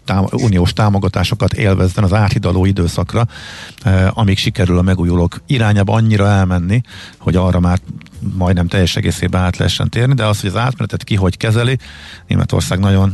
tám- 0.05 0.33
uniós 0.33 0.73
támogatásokat 0.73 1.53
élvezzen 1.53 2.05
az 2.05 2.13
áthidaló 2.13 2.65
időszakra, 2.65 3.27
amíg 4.11 4.39
sikerül 4.39 4.79
a 4.79 4.83
megújulók 4.83 5.43
irányába 5.47 5.93
annyira 5.93 6.27
elmenni, 6.29 6.81
hogy 7.25 7.37
arra 7.37 7.61
már 7.61 7.79
majdnem 8.37 8.67
teljes 8.67 8.97
egészében 8.97 9.43
át 9.43 9.57
lehessen 9.57 9.89
térni, 9.89 10.15
de 10.15 10.25
az, 10.25 10.41
hogy 10.41 10.51
az 10.51 10.57
átmenetet 10.57 11.05
ki 11.05 11.15
hogy 11.15 11.37
kezeli, 11.37 11.79
Németország 12.27 12.79
nagyon 12.79 13.13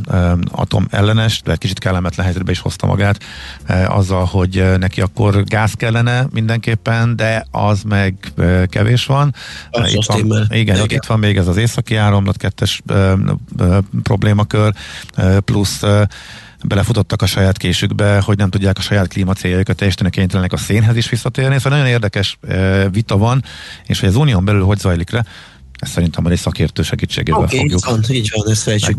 atom 0.51 0.87
ellenes, 0.89 1.41
de 1.41 1.55
kicsit 1.55 1.79
kellemetlen 1.79 2.25
helyzetbe 2.25 2.51
is 2.51 2.59
hozta 2.59 2.87
magát 2.87 3.23
azzal, 3.87 4.25
hogy 4.25 4.77
neki 4.77 5.01
akkor 5.01 5.43
gáz 5.43 5.73
kellene 5.73 6.27
mindenképpen, 6.31 7.15
de 7.15 7.45
az 7.51 7.81
meg 7.81 8.33
kevés 8.65 9.05
van. 9.05 9.33
Az 9.69 9.93
itt 9.93 10.05
van 10.05 10.19
igen, 10.19 10.75
igen, 10.75 10.89
itt 10.89 11.05
van 11.05 11.19
még 11.19 11.37
ez 11.37 11.47
az 11.47 11.57
északi 11.57 11.95
áramlat 11.95 12.37
kettes 12.37 12.81
problémakör, 14.03 14.73
plusz 15.45 15.83
belefutottak 16.67 17.21
a 17.21 17.25
saját 17.25 17.57
késükbe, 17.57 18.19
hogy 18.19 18.37
nem 18.37 18.49
tudják 18.49 18.77
a 18.77 18.81
saját 18.81 19.07
klímacéljaikat 19.07 19.75
teljesíteni, 19.75 20.09
kénytelenek 20.09 20.53
a 20.53 20.57
szénhez 20.57 20.95
is 20.95 21.09
visszatérni. 21.09 21.57
Szóval 21.57 21.77
nagyon 21.77 21.91
érdekes 21.91 22.39
vita 22.91 23.17
van, 23.17 23.43
és 23.85 23.99
hogy 23.99 24.09
az 24.09 24.15
unión 24.15 24.45
belül 24.45 24.63
hogy 24.63 24.79
zajlik 24.79 25.09
le, 25.09 25.25
ezt 25.79 25.91
szerintem 25.91 26.25
egy 26.25 26.37
szakértő 26.37 26.81
segítségével 26.81 27.41
okay, 27.41 27.57
fogjuk 27.57 27.85
van, 27.85 28.03
így 28.09 28.31
van, 28.35 28.51
ezt 28.51 28.61
fejtsük 28.61 28.97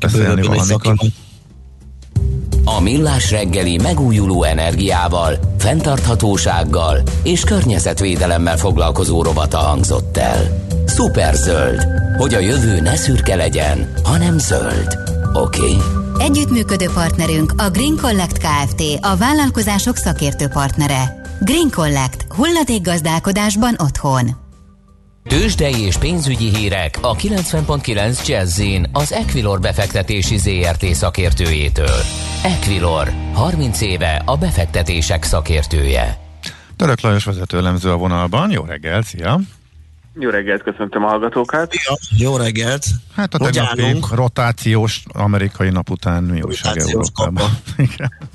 A 2.64 2.80
Millás 2.80 3.30
reggeli 3.30 3.78
megújuló 3.82 4.42
energiával, 4.42 5.38
fenntarthatósággal 5.58 7.02
és 7.22 7.40
környezetvédelemmel 7.40 8.56
foglalkozó 8.56 9.22
rovata 9.22 9.58
hangzott 9.58 10.16
el. 10.16 10.66
Szuperzöld, 10.86 11.86
hogy 12.16 12.34
a 12.34 12.38
jövő 12.38 12.80
ne 12.80 12.96
szürke 12.96 13.34
legyen, 13.34 13.92
hanem 14.02 14.38
zöld. 14.38 14.98
Oké? 15.32 15.60
Okay? 15.60 15.76
Együttműködő 16.18 16.86
partnerünk 16.94 17.52
a 17.56 17.70
Green 17.70 17.96
Collect 18.00 18.38
Kft. 18.38 18.82
a 19.00 19.16
vállalkozások 19.16 19.96
szakértő 19.96 20.48
partnere. 20.48 21.22
Green 21.40 21.70
Collect. 21.70 22.26
gazdálkodásban 22.82 23.74
otthon. 23.78 24.30
Tőzsdei 25.28 25.80
és 25.80 25.96
pénzügyi 25.96 26.56
hírek 26.56 26.98
a 27.00 27.16
90.9 27.16 28.26
jazz 28.26 28.62
az 28.92 29.12
Equilor 29.12 29.60
befektetési 29.60 30.36
ZRT 30.36 30.84
szakértőjétől. 30.84 32.00
Equilor, 32.42 33.12
30 33.32 33.80
éve 33.80 34.22
a 34.24 34.36
befektetések 34.36 35.24
szakértője. 35.24 36.18
Török 36.76 37.00
Lajos 37.00 37.24
vezető 37.24 37.56
elemző 37.58 37.90
a 37.90 37.96
vonalban. 37.96 38.50
Jó 38.50 38.64
reggel, 38.64 39.02
szia! 39.02 39.40
Jó 40.18 40.30
reggelt, 40.30 40.62
köszöntöm 40.62 41.04
a 41.04 41.08
hallgatókat. 41.08 41.74
Ja, 41.74 41.94
jó 42.18 42.36
reggelt. 42.36 42.84
Hát 43.16 43.34
a 43.34 43.38
tegnapi 43.38 43.98
rotációs 44.14 45.02
amerikai 45.12 45.70
nap 45.70 45.90
után 45.90 46.22
mi 46.22 46.42
újság 46.42 46.74
Rotációs 46.74 46.92
Európában? 46.92 47.50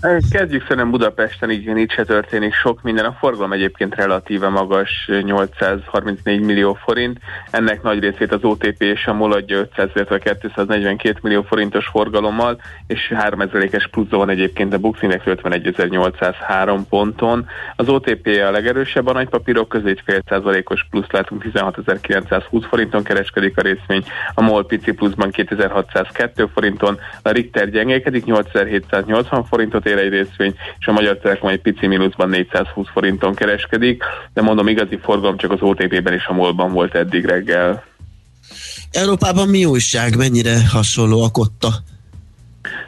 Kezdjük 0.31 0.61
szerintem 0.61 0.91
Budapesten, 0.91 1.51
így 1.51 1.77
így 1.77 1.91
se 1.91 2.03
történik 2.03 2.53
sok 2.53 2.81
minden. 2.81 3.05
A 3.05 3.15
forgalom 3.19 3.53
egyébként 3.53 3.95
relatíve 3.95 4.49
magas, 4.49 5.09
834 5.23 6.41
millió 6.41 6.73
forint. 6.73 7.19
Ennek 7.51 7.81
nagy 7.81 7.99
részét 7.99 8.33
az 8.33 8.43
OTP 8.43 8.81
és 8.81 9.05
a 9.05 9.13
MOL 9.13 9.33
adja 9.33 9.57
500, 9.57 9.89
illetve 9.93 10.19
242 10.39 11.19
millió 11.21 11.41
forintos 11.41 11.85
forgalommal, 11.85 12.61
és 12.87 13.13
3000-es 13.29 13.87
pluszban 13.91 14.19
van 14.19 14.29
egyébként 14.29 14.73
a 14.73 14.77
Bux 14.77 15.01
Index 15.01 15.23
51.803 15.25 16.79
ponton. 16.89 17.45
Az 17.75 17.89
OTP 17.89 18.27
a 18.47 18.51
legerősebb 18.51 19.07
a 19.07 19.13
nagypapírok 19.13 19.69
közé, 19.69 19.89
egy 19.89 20.01
fél 20.05 20.21
százalékos 20.27 20.87
plusz 20.89 21.11
látunk, 21.11 21.43
16.920 21.71 22.65
forinton 22.69 23.03
kereskedik 23.03 23.57
a 23.57 23.61
részvény, 23.61 24.03
a 24.33 24.41
MOL 24.41 24.65
pici 24.65 24.91
pluszban 24.91 25.31
2602 25.31 26.49
forinton, 26.53 26.99
a 27.21 27.29
Richter 27.29 27.69
gyengélkedik, 27.69 28.25
8780 28.25 29.43
forintot 29.43 29.85
ér 29.85 29.97
egy 29.97 30.09
részvény, 30.09 30.55
és 30.79 30.87
a 30.87 30.91
Magyar 30.91 31.17
Telekom 31.17 31.49
egy 31.49 31.61
pici 31.61 31.87
mínuszban 31.87 32.29
420 32.29 32.87
forinton 32.93 33.35
kereskedik, 33.35 34.03
de 34.33 34.41
mondom, 34.41 34.67
igazi 34.67 34.99
forgalom 35.01 35.37
csak 35.37 35.51
az 35.51 35.61
OTP-ben 35.61 36.13
és 36.13 36.25
a 36.25 36.33
MOL-ban 36.33 36.71
volt 36.71 36.95
eddig 36.95 37.25
reggel. 37.25 37.83
Európában 38.91 39.47
mi 39.47 39.65
újság? 39.65 40.15
Mennyire 40.15 40.67
hasonlóak 40.71 41.37
ott 41.37 41.63
a 41.63 41.73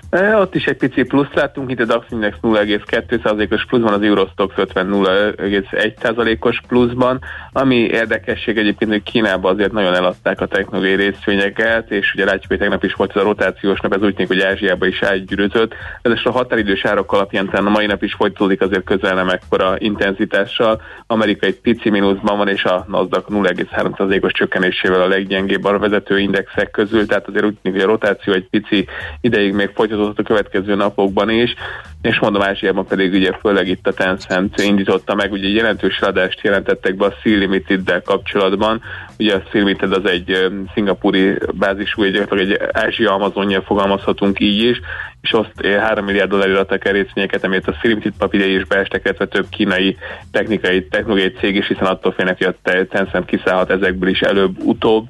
E, 0.10 0.38
ott 0.38 0.56
is 0.56 0.66
egy 0.66 0.78
pici 0.78 1.04
plusz 1.04 1.34
láttunk, 1.34 1.72
itt 1.72 1.80
a 1.80 1.86
DAX 1.86 2.06
Index 2.10 2.38
0,2%-os 2.42 3.66
pluszban, 3.66 3.94
az 3.94 4.02
Eurostox 4.02 4.54
50 4.58 4.90
0,1%-os 4.92 6.62
pluszban, 6.68 7.20
ami 7.52 7.76
érdekesség 7.76 8.58
egyébként, 8.58 8.92
hogy 8.92 9.04
Kínában 9.04 9.54
azért 9.54 9.72
nagyon 9.72 9.94
eladták 9.94 10.42
a 10.42 10.46
technológiai 10.46 10.96
részvényeket, 10.96 11.92
és 11.92 12.14
ugye 12.14 12.26
látjuk, 12.26 12.48
hogy 12.48 12.58
tegnap 12.58 12.84
is 12.84 12.94
volt 12.94 13.10
ez 13.16 13.22
a 13.22 13.26
rotációs 13.26 13.80
nap, 13.80 13.94
ez 13.94 14.02
úgy 14.02 14.14
tűnik, 14.14 14.28
hogy 14.28 14.42
Ázsiába 14.42 14.86
is 14.86 15.02
átgyűrözött. 15.02 15.74
Ez 16.02 16.12
a 16.24 16.32
határidős 16.32 16.86
árak 16.86 17.12
alapján 17.12 17.46
talán 17.46 17.66
a 17.66 17.70
mai 17.70 17.86
nap 17.86 18.04
is 18.04 18.14
folytatódik 18.14 18.62
azért 18.62 18.84
közel 18.84 19.16
nem 19.16 19.30
ekkora 19.30 19.76
intenzitással. 19.78 20.82
Amerika 21.08 21.46
egy 21.46 21.60
pici 21.60 21.90
mínuszban 21.90 22.38
van, 22.38 22.48
és 22.48 22.64
a 22.64 22.86
Nasdaq 22.88 23.26
0,3%-os 23.30 24.32
csökkenésével 24.32 25.02
a 25.02 25.08
leggyengébb 25.08 25.66
a 25.66 25.80
vezető 25.80 26.20
indexek 26.20 26.72
közül, 26.72 27.06
tehát 27.06 27.28
azért 27.28 27.46
úgy 27.46 27.58
tűnik, 27.62 27.80
hogy 27.80 27.90
a 27.90 27.92
rotáció 27.92 28.34
egy 28.34 28.48
pici 28.50 28.88
ideig 29.22 29.54
még 29.54 29.70
folytatódik 29.74 29.98
a 30.00 30.24
következő 30.24 30.76
napokban 30.76 31.30
is, 31.30 31.54
és 32.02 32.20
mondom 32.20 32.42
Ázsiában 32.42 32.86
pedig 32.86 33.14
ugye 33.14 33.32
főleg 33.42 33.68
itt 33.68 33.88
a 33.88 33.94
Tencent 33.94 34.62
indította 34.62 35.16
meg, 35.16 35.32
ugye 35.32 35.48
jelentős 35.48 36.00
adást 36.00 36.42
jelentettek 36.42 36.96
be 36.96 37.06
a 37.06 37.14
Sea 37.24 37.38
Limited-del 37.38 38.02
kapcsolatban, 38.02 38.82
ugye 39.18 39.36
a 39.36 39.44
Sea 39.52 39.64
Limited 39.64 39.92
az 39.92 40.06
egy 40.06 40.48
szingapúri 40.74 41.38
bázisú, 41.54 42.04
egy, 42.04 42.28
egy 42.30 42.60
Ázsia 42.72 43.14
Amazonja 43.14 43.62
fogalmazhatunk 43.62 44.40
így 44.40 44.64
is, 44.64 44.80
és 45.22 45.32
azt 45.32 45.66
3 45.80 46.06
milliárd 46.06 46.30
dollárra 46.30 46.60
adtak 46.60 46.86
el 46.86 46.94
részvényeket, 46.94 47.44
amiért 47.44 47.68
a 47.68 47.72
Sea 47.72 47.90
Limited 47.90 48.14
papírjai 48.18 48.56
is 48.56 48.66
beestek, 48.66 49.02
illetve 49.04 49.28
több 49.28 49.46
kínai 49.50 49.98
technikai, 50.32 50.88
technológiai 50.88 51.32
cég 51.32 51.56
is, 51.56 51.68
hiszen 51.68 51.86
attól 51.86 52.12
félnek, 52.12 52.38
hogy 52.38 52.56
a 52.64 52.86
Tencent 52.90 53.26
kiszállhat 53.26 53.70
ezekből 53.70 54.10
is 54.10 54.20
előbb-utóbb. 54.20 55.08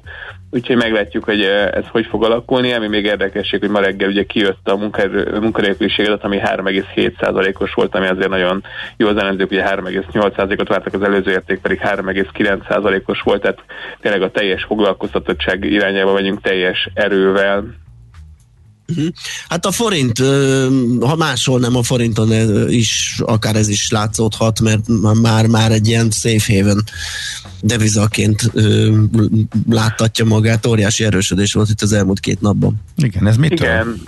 Úgyhogy 0.52 0.76
meglátjuk, 0.76 1.24
hogy 1.24 1.42
ez 1.42 1.84
hogy 1.90 2.06
fog 2.06 2.24
alakulni. 2.24 2.72
Ami 2.72 2.88
még 2.88 3.04
érdekesség, 3.04 3.60
hogy 3.60 3.68
ma 3.68 3.80
reggel 3.80 4.08
ugye 4.08 4.24
kijött 4.24 4.68
a 4.68 4.76
munkanélküliség 5.40 6.06
adat, 6.06 6.24
ami 6.24 6.38
3,7%-os 6.44 7.74
volt, 7.74 7.94
ami 7.94 8.06
azért 8.06 8.28
nagyon 8.28 8.64
jó 8.96 9.08
az 9.08 9.16
ellenzők, 9.16 9.50
ugye 9.50 9.64
3,8%-ot 9.64 10.68
vártak, 10.68 10.94
az 10.94 11.02
előző 11.02 11.30
érték 11.30 11.60
pedig 11.60 11.80
3,9%-os 11.82 13.20
volt, 13.20 13.40
tehát 13.40 13.64
tényleg 14.00 14.22
a 14.22 14.30
teljes 14.30 14.64
foglalkoztatottság 14.64 15.64
irányába 15.64 16.12
megyünk 16.12 16.40
teljes 16.40 16.88
erővel. 16.94 17.64
Uh-huh. 18.90 19.06
Hát 19.48 19.66
a 19.66 19.70
forint, 19.70 20.18
ha 21.00 21.16
máshol 21.16 21.60
nem 21.60 21.76
a 21.76 21.82
forinton 21.82 22.32
is, 22.70 23.20
akár 23.24 23.56
ez 23.56 23.68
is 23.68 23.90
látszódhat, 23.90 24.60
mert 24.60 24.88
már, 25.22 25.46
már 25.46 25.72
egy 25.72 25.88
ilyen 25.88 26.10
safe 26.10 26.56
haven 26.56 26.84
devizaként 27.60 28.52
láttatja 29.68 30.24
magát, 30.24 30.66
óriási 30.66 31.04
erősödés 31.04 31.52
volt 31.52 31.68
itt 31.68 31.82
az 31.82 31.92
elmúlt 31.92 32.20
két 32.20 32.40
napban. 32.40 32.74
Igen, 32.96 33.26
ez 33.26 33.36
mitől? 33.36 33.68
Igen. 33.68 34.02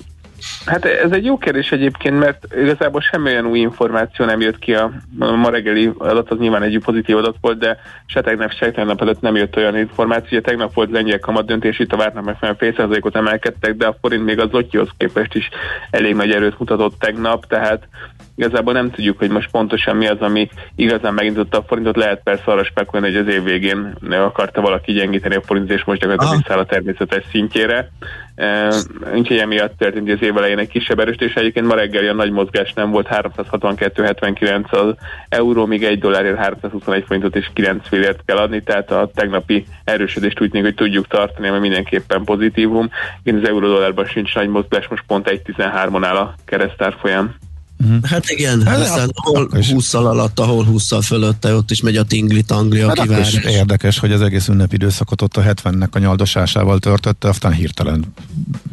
Hát 0.66 0.84
ez 0.84 1.10
egy 1.10 1.24
jó 1.24 1.38
kérdés 1.38 1.72
egyébként, 1.72 2.18
mert 2.18 2.46
igazából 2.54 3.00
semmilyen 3.00 3.46
új 3.46 3.58
információ 3.58 4.24
nem 4.24 4.40
jött 4.40 4.58
ki 4.58 4.74
a 4.74 4.92
ma 5.18 5.50
reggeli 5.50 5.90
adat, 5.98 6.30
az 6.30 6.38
nyilván 6.38 6.62
egy 6.62 6.80
pozitív 6.84 7.16
adat 7.16 7.36
volt, 7.40 7.58
de 7.58 7.78
se 8.06 8.20
tegnap, 8.20 8.52
se 8.52 8.70
tegnap 8.70 9.00
előtt 9.00 9.20
nem 9.20 9.36
jött 9.36 9.56
olyan 9.56 9.76
információ. 9.76 10.28
Ugye 10.30 10.40
tegnap 10.40 10.74
volt 10.74 10.90
lengyel 10.90 11.18
kamat 11.18 11.46
döntés, 11.46 11.78
itt 11.78 11.92
a 11.92 11.96
megfelelően 11.96 12.56
fél 12.56 12.72
százalékot 12.76 13.16
emelkedtek, 13.16 13.74
de 13.74 13.86
a 13.86 13.96
forint 14.00 14.24
még 14.24 14.38
az 14.38 14.50
Zotyihoz 14.50 14.88
képest 14.96 15.34
is 15.34 15.48
elég 15.90 16.14
nagy 16.14 16.30
erőt 16.30 16.58
mutatott 16.58 16.98
tegnap, 16.98 17.46
tehát 17.46 17.88
igazából 18.36 18.72
nem 18.72 18.90
tudjuk, 18.90 19.18
hogy 19.18 19.30
most 19.30 19.50
pontosan 19.50 19.96
mi 19.96 20.06
az, 20.06 20.20
ami 20.20 20.48
igazán 20.76 21.14
megindította 21.14 21.58
a 21.58 21.64
forintot. 21.66 21.96
Lehet 21.96 22.20
persze 22.22 22.42
arra 22.44 22.64
spekulálni, 22.64 23.16
hogy 23.16 23.26
az 23.26 23.34
év 23.34 23.42
végén 23.42 23.96
akarta 24.10 24.60
valaki 24.60 24.92
gyengíteni 24.92 25.34
a 25.34 25.42
forintot, 25.42 25.76
és 25.76 25.84
most 25.84 26.00
gyakorlatilag 26.00 26.36
visszaáll 26.36 26.58
a 26.58 26.64
természetes 26.64 27.24
szintjére. 27.30 27.90
Uh, 28.36 28.74
úgyhogy 29.14 29.36
emiatt 29.36 29.78
történt 29.78 30.10
az 30.10 30.22
év 30.22 30.36
elején 30.36 30.58
egy 30.58 30.68
kisebb 30.68 30.98
erősítés. 30.98 31.34
Egyébként 31.34 31.66
ma 31.66 31.74
reggel 31.74 32.08
a 32.08 32.12
nagy 32.12 32.30
mozgás 32.30 32.72
nem 32.72 32.90
volt, 32.90 33.08
362,79 33.10 34.70
az 34.70 34.94
euró, 35.28 35.66
míg 35.66 35.84
egy 35.84 35.98
dollárért 35.98 36.36
321 36.36 37.04
forintot 37.06 37.36
és 37.36 37.50
9 37.52 37.88
fillért 37.88 38.22
kell 38.24 38.36
adni, 38.36 38.62
tehát 38.62 38.90
a 38.90 39.10
tegnapi 39.14 39.64
erősödést 39.84 40.40
úgy 40.40 40.50
tűnik, 40.50 40.66
hogy 40.66 40.74
tudjuk 40.74 41.06
tartani, 41.06 41.48
ami 41.48 41.58
mindenképpen 41.58 42.24
pozitívum. 42.24 42.90
Igen, 43.22 43.40
az 43.40 43.48
euró 43.48 43.66
dollárban 43.66 44.04
sincs 44.04 44.34
nagy 44.34 44.48
mozgás, 44.48 44.88
most 44.88 45.04
pont 45.06 45.30
1.13-on 45.30 46.04
áll 46.04 46.16
a 46.16 46.34
keresztárfolyam. 46.44 47.34
Uh-huh. 47.82 48.04
Hát 48.04 48.30
igen, 48.30 48.66
hát 48.66 48.80
aztán 48.80 49.10
hol 49.14 49.48
20 49.72 49.94
alatt, 49.94 50.38
ahol 50.38 50.64
20 50.64 51.04
fölötte, 51.06 51.54
ott 51.54 51.70
is 51.70 51.80
megy 51.80 51.96
a 51.96 52.04
tingli-tangli, 52.04 52.80
Hát 52.80 52.90
aki 52.90 52.98
akkor 53.00 53.14
vár. 53.14 53.26
is 53.26 53.34
érdekes, 53.44 53.98
hogy 53.98 54.12
az 54.12 54.22
egész 54.22 54.48
ünnepi 54.48 54.74
időszakot 54.74 55.22
ott 55.22 55.36
a 55.36 55.42
70-nek 55.42 55.90
a 55.90 55.98
nyaldosásával 55.98 56.78
törtötte, 56.78 57.28
aztán 57.28 57.52
hirtelen 57.52 58.04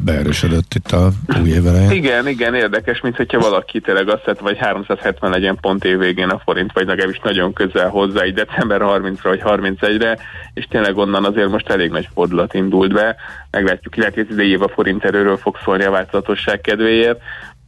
beerősödött 0.04 0.74
itt 0.74 0.92
a 0.92 1.12
új 1.42 1.48
év 1.48 1.66
elején. 1.66 1.90
Igen, 1.90 2.28
igen, 2.28 2.54
érdekes, 2.54 3.00
mint 3.00 3.16
hogyha 3.16 3.38
valaki 3.38 3.80
tényleg 3.80 4.08
azt 4.08 4.22
szett, 4.24 4.38
vagy 4.38 4.58
370 4.58 5.30
legyen 5.30 5.58
pont 5.60 5.84
évvégén 5.84 6.28
a 6.28 6.40
forint, 6.44 6.72
vagy 6.72 6.86
legalábbis 6.86 7.20
nagyon 7.24 7.52
közel 7.52 7.88
hozzá, 7.88 8.26
így 8.26 8.34
december 8.34 8.80
30-ra 8.82 9.18
vagy 9.22 9.42
31-re, 9.44 10.18
és 10.54 10.66
tényleg 10.70 10.96
onnan 10.96 11.24
azért 11.24 11.48
most 11.48 11.68
elég 11.68 11.90
nagy 11.90 12.08
fordulat 12.14 12.54
indult 12.54 12.92
be. 12.92 13.16
Meglátjuk, 13.50 13.96
illetve 13.96 14.20
az 14.20 14.26
idei 14.30 14.50
év 14.50 14.62
a 14.62 14.68
forint 14.68 15.04
erőről 15.04 15.36
fog 15.36 15.56
szólni 15.64 15.84
a 15.84 15.90
változatosság 15.90 16.60
kedvéért. 16.60 17.20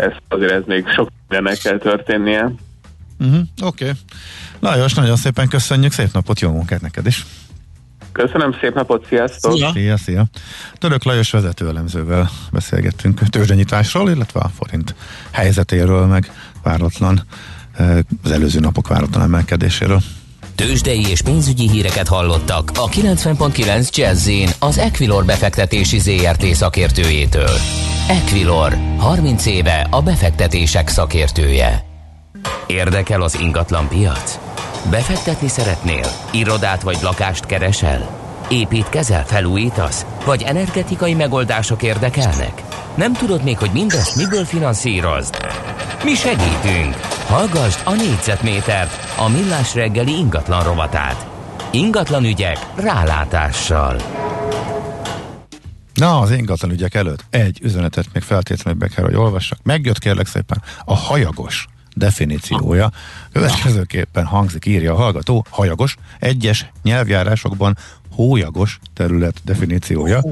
Ez 0.03 0.13
azért 0.29 0.53
ez 0.53 0.63
még 0.67 0.89
sok 0.89 1.09
mindennek 1.29 1.59
kell 1.59 1.79
történnie. 1.79 2.53
Uh-huh, 3.19 3.41
Oké. 3.63 3.85
Okay. 3.85 3.97
Lajos, 4.61 4.95
nagyon 4.95 5.17
szépen 5.17 5.49
köszönjük, 5.49 5.93
szép 5.93 6.13
napot, 6.13 6.41
jó 6.41 6.51
munkát 6.51 6.81
neked 6.81 7.07
is. 7.07 7.27
Köszönöm, 8.13 8.57
szép 8.61 8.75
napot, 8.75 9.07
sziasztok! 9.07 9.53
Szia. 9.53 9.71
Szia, 9.73 9.97
szia. 9.97 10.25
Török 10.79 11.05
Lajos 11.05 11.31
vezetőelemzővel 11.31 12.31
beszélgettünk 12.53 13.21
tőzsdenyításról, 13.21 14.11
illetve 14.11 14.41
a 14.41 14.49
forint 14.49 14.95
helyzetéről, 15.31 16.07
meg 16.07 16.33
váratlan 16.63 17.23
eh, 17.77 17.99
az 18.25 18.31
előző 18.31 18.61
napok 18.61 18.89
váratlan 18.89 19.23
emelkedéséről. 19.23 20.01
Tőzsdei 20.55 21.07
és 21.11 21.23
pénzügyi 21.23 21.71
híreket 21.71 22.09
hallottak 22.09 22.71
a 22.75 22.89
90.9 22.89 23.91
jazz 23.91 24.31
az 24.59 24.79
Equilor 24.79 25.25
befektetési 25.25 25.99
ZRT 25.99 26.45
szakértőjétől. 26.45 27.57
Equilor, 28.09 28.77
30 28.99 29.47
éve 29.47 29.87
a 29.91 30.03
befektetések 30.03 30.89
szakértője. 30.89 31.85
Érdekel 32.67 33.23
az 33.23 33.41
ingatlan 33.41 33.89
piac? 33.89 34.39
Befektetni 34.91 35.49
szeretnél? 35.49 36.07
Irodát 36.33 36.83
vagy 36.83 36.99
lakást 37.03 37.47
keresel? 37.47 38.21
Építkezel, 38.49 39.27
felújítasz? 39.27 40.07
Vagy 40.25 40.43
energetikai 40.43 41.15
megoldások 41.15 41.83
érdekelnek? 41.83 42.63
Nem 42.95 43.13
tudod 43.13 43.43
még, 43.43 43.59
hogy 43.59 43.71
mindezt 43.73 44.17
miből 44.17 44.45
finanszírozd? 44.45 45.37
Mi 46.05 46.15
segítünk! 46.15 47.22
Hallgassd 47.27 47.81
a 47.85 47.95
négyzetmétert, 47.95 49.15
a 49.19 49.29
millás 49.29 49.75
reggeli 49.75 50.13
ingatlan 50.13 50.63
rovatát. 50.63 51.27
Ingatlan 51.71 52.25
ügyek 52.25 52.59
rálátással. 52.77 53.97
Na, 55.95 56.19
az 56.19 56.31
ingatlan 56.31 56.71
ügyek 56.71 56.95
előtt 56.95 57.25
egy 57.31 57.59
üzenetet 57.63 58.07
még 58.13 58.23
feltétlenül 58.23 58.81
be 58.81 58.89
kell, 58.89 59.05
hogy 59.05 59.15
olvassak. 59.15 59.59
Megjött 59.63 59.99
kérlek 59.99 60.27
szépen 60.27 60.63
a 60.85 60.95
hajagos 60.95 61.67
definíciója. 61.95 62.91
Következőképpen 63.33 64.25
hangzik, 64.25 64.67
írja 64.67 64.93
a 64.93 64.97
hallgató, 64.97 65.45
hajagos, 65.51 65.97
egyes 66.19 66.67
nyelvjárásokban 66.83 67.77
hólyagos 68.15 68.79
terület 68.95 69.41
definíciója. 69.45 70.23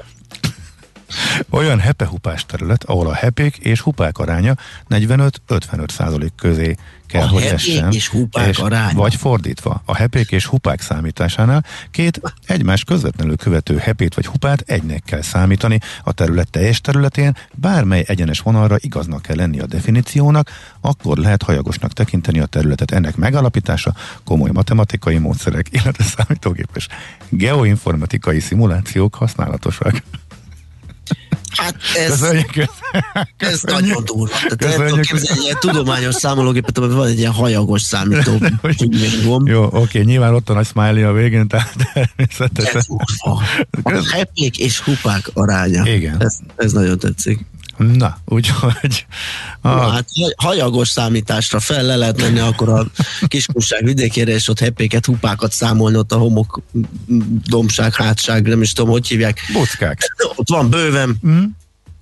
Olyan 1.50 1.78
hepehupás 1.78 2.46
terület, 2.46 2.84
ahol 2.84 3.06
a 3.06 3.14
hepék 3.14 3.56
és 3.56 3.80
hupák 3.80 4.18
aránya 4.18 4.54
45-55 4.90 5.88
százalék 5.88 6.32
közé 6.36 6.76
kell, 7.06 7.22
A 7.22 7.28
hogy 7.28 7.42
essen. 7.42 7.92
és 7.92 8.08
hupák 8.08 8.58
aránya? 8.58 8.98
Vagy 8.98 9.14
fordítva, 9.14 9.82
a 9.84 9.96
hepék 9.96 10.30
és 10.30 10.46
hupák 10.46 10.80
számításánál 10.80 11.64
két 11.90 12.20
egymás 12.46 12.84
közvetlenül 12.84 13.36
követő 13.36 13.76
hepét 13.76 14.14
vagy 14.14 14.26
hupát 14.26 14.60
egynek 14.66 15.02
kell 15.04 15.22
számítani 15.22 15.78
a 16.04 16.12
terület 16.12 16.50
teljes 16.50 16.80
területén, 16.80 17.36
bármely 17.54 18.04
egyenes 18.06 18.40
vonalra 18.40 18.76
igaznak 18.78 19.22
kell 19.22 19.36
lenni 19.36 19.60
a 19.60 19.66
definíciónak, 19.66 20.50
akkor 20.80 21.16
lehet 21.16 21.42
hajagosnak 21.42 21.92
tekinteni 21.92 22.40
a 22.40 22.46
területet. 22.46 22.90
Ennek 22.90 23.16
megalapítása 23.16 23.94
komoly 24.24 24.50
matematikai 24.52 25.18
módszerek, 25.18 25.66
illetve 25.70 26.04
számítógépes 26.04 26.88
geoinformatikai 27.28 28.40
szimulációk 28.40 29.14
használatosak. 29.14 30.02
Hát 31.50 31.74
ez, 31.96 32.08
Köszönjük! 32.10 32.52
ez 33.36 33.62
nagyon 33.62 34.04
durva. 34.04 34.34
Tehát 34.34 34.52
el 34.52 34.68
Köszönjük. 34.68 34.88
tudom 34.88 35.00
képzelni 35.00 35.38
egy 35.38 35.44
ilyen 35.44 35.56
tudományos 35.60 36.14
számológépet, 36.14 36.78
amiben 36.78 36.96
van 36.96 37.06
egy 37.06 37.18
ilyen 37.18 37.32
hajagos 37.32 37.82
számító. 37.82 38.38
Jó, 39.44 39.68
oké, 39.72 40.00
nyilván 40.00 40.34
ott 40.34 40.48
a 40.48 40.52
nagy 40.52 40.66
smiley 40.66 41.08
a 41.08 41.12
végén, 41.12 41.48
tehát 41.48 41.74
természetesen. 41.92 42.76
Ez. 42.76 42.86
A 43.82 44.08
hepék 44.12 44.58
és 44.58 44.80
hupák 44.80 45.30
aránya. 45.34 45.86
Igen. 45.92 46.22
Ez, 46.22 46.38
ez 46.56 46.72
nagyon 46.72 46.98
tetszik. 46.98 47.44
Na, 47.80 48.18
úgyhogy 48.24 49.06
a, 49.60 49.68
Ah. 49.68 49.92
Hát 49.92 50.06
haj- 50.20 50.34
hajagos 50.36 50.88
számításra 50.88 51.60
fel 51.60 51.82
le 51.82 51.96
lehet 51.96 52.20
menni 52.20 52.38
akkor 52.38 52.68
a 52.68 52.86
kiskunság 53.26 53.84
vidékére, 53.84 54.32
és 54.32 54.48
ott 54.48 54.58
hepéket, 54.58 55.06
hupákat 55.06 55.52
számolni, 55.52 55.96
ott 55.96 56.12
a 56.12 56.16
homok, 56.16 56.62
dombság, 57.46 57.94
hátság, 57.94 58.46
nem 58.48 58.62
is 58.62 58.72
tudom, 58.72 58.90
hogy 58.90 59.06
hívják. 59.08 59.40
buckák. 59.52 60.14
Ott 60.34 60.48
van 60.48 60.70
bőven, 60.70 61.16
Mm? 61.26 61.42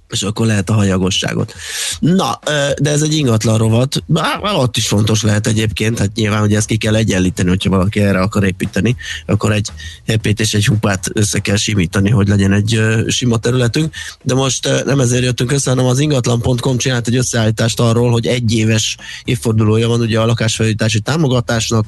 És 0.09 0.23
akkor 0.23 0.47
lehet 0.47 0.71
a 0.71 0.73
hajagosságot. 0.73 1.55
Na, 2.01 2.39
de 2.81 2.91
ez 2.91 3.03
egy 3.03 3.15
ingatlan 3.15 3.59
rovat, 3.59 4.03
Bár 4.07 4.41
ott 4.43 4.77
is 4.77 4.87
fontos 4.87 5.23
lehet 5.23 5.47
egyébként, 5.47 5.99
hát 5.99 6.15
nyilván, 6.15 6.41
hogy 6.41 6.55
ezt 6.55 6.67
ki 6.67 6.77
kell 6.77 6.95
egyenlíteni, 6.95 7.49
hogyha 7.49 7.71
valaki 7.71 8.01
erre 8.01 8.21
akar 8.21 8.45
építeni, 8.45 8.97
akkor 9.27 9.53
egy 9.53 9.69
hepét 10.07 10.41
és 10.41 10.55
egy 10.55 10.67
hupát 10.67 11.09
össze 11.13 11.39
kell 11.39 11.57
simítani, 11.57 12.11
hogy 12.11 12.29
legyen 12.29 12.53
egy 12.53 12.81
sima 13.07 13.37
területünk, 13.37 13.95
de 14.23 14.35
most 14.35 14.85
nem 14.85 15.01
ezért 15.01 15.23
jöttünk 15.23 15.53
össze, 15.53 15.71
hanem 15.71 15.87
az 15.87 15.99
ingatlan.com 15.99 16.77
csinált 16.77 17.09
egy 17.09 17.17
összeállítást 17.17 17.81
arról, 17.81 18.11
hogy 18.11 18.27
egy 18.27 18.55
éves 18.55 18.97
évfordulója 19.25 19.89
van 19.89 20.01
ugye 20.01 20.21
a 20.21 20.27
lakásfelújítási 20.27 21.01
támogatásnak, 21.01 21.87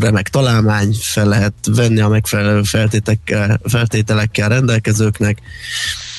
remek 0.00 0.28
találmány, 0.28 0.96
fel 1.00 1.26
lehet 1.26 1.54
venni 1.66 2.00
a 2.00 2.08
megfelelő 2.08 2.62
feltételekkel, 2.62 3.60
feltételekkel 3.64 4.48
rendelkezőknek, 4.48 5.38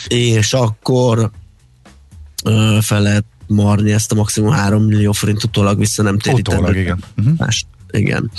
és 0.08 0.54
akkor 0.54 1.32
ö, 2.44 2.78
fel 2.82 3.02
lehet 3.02 3.26
marni 3.48 3.92
ezt 3.92 4.12
a 4.12 4.16
maximum 4.16 4.52
3 4.52 4.84
millió 4.84 5.12
forint 5.12 5.44
utólag 5.44 5.78
vissza 5.80 6.04
nem 6.04 6.20
térítendő. 6.20 6.62
Utólag, 6.62 6.78
igen. 6.82 7.04
Uh-huh. 7.18 7.38
Más, 7.38 7.66
igen. 7.92 8.32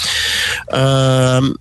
Üm, 0.74 1.54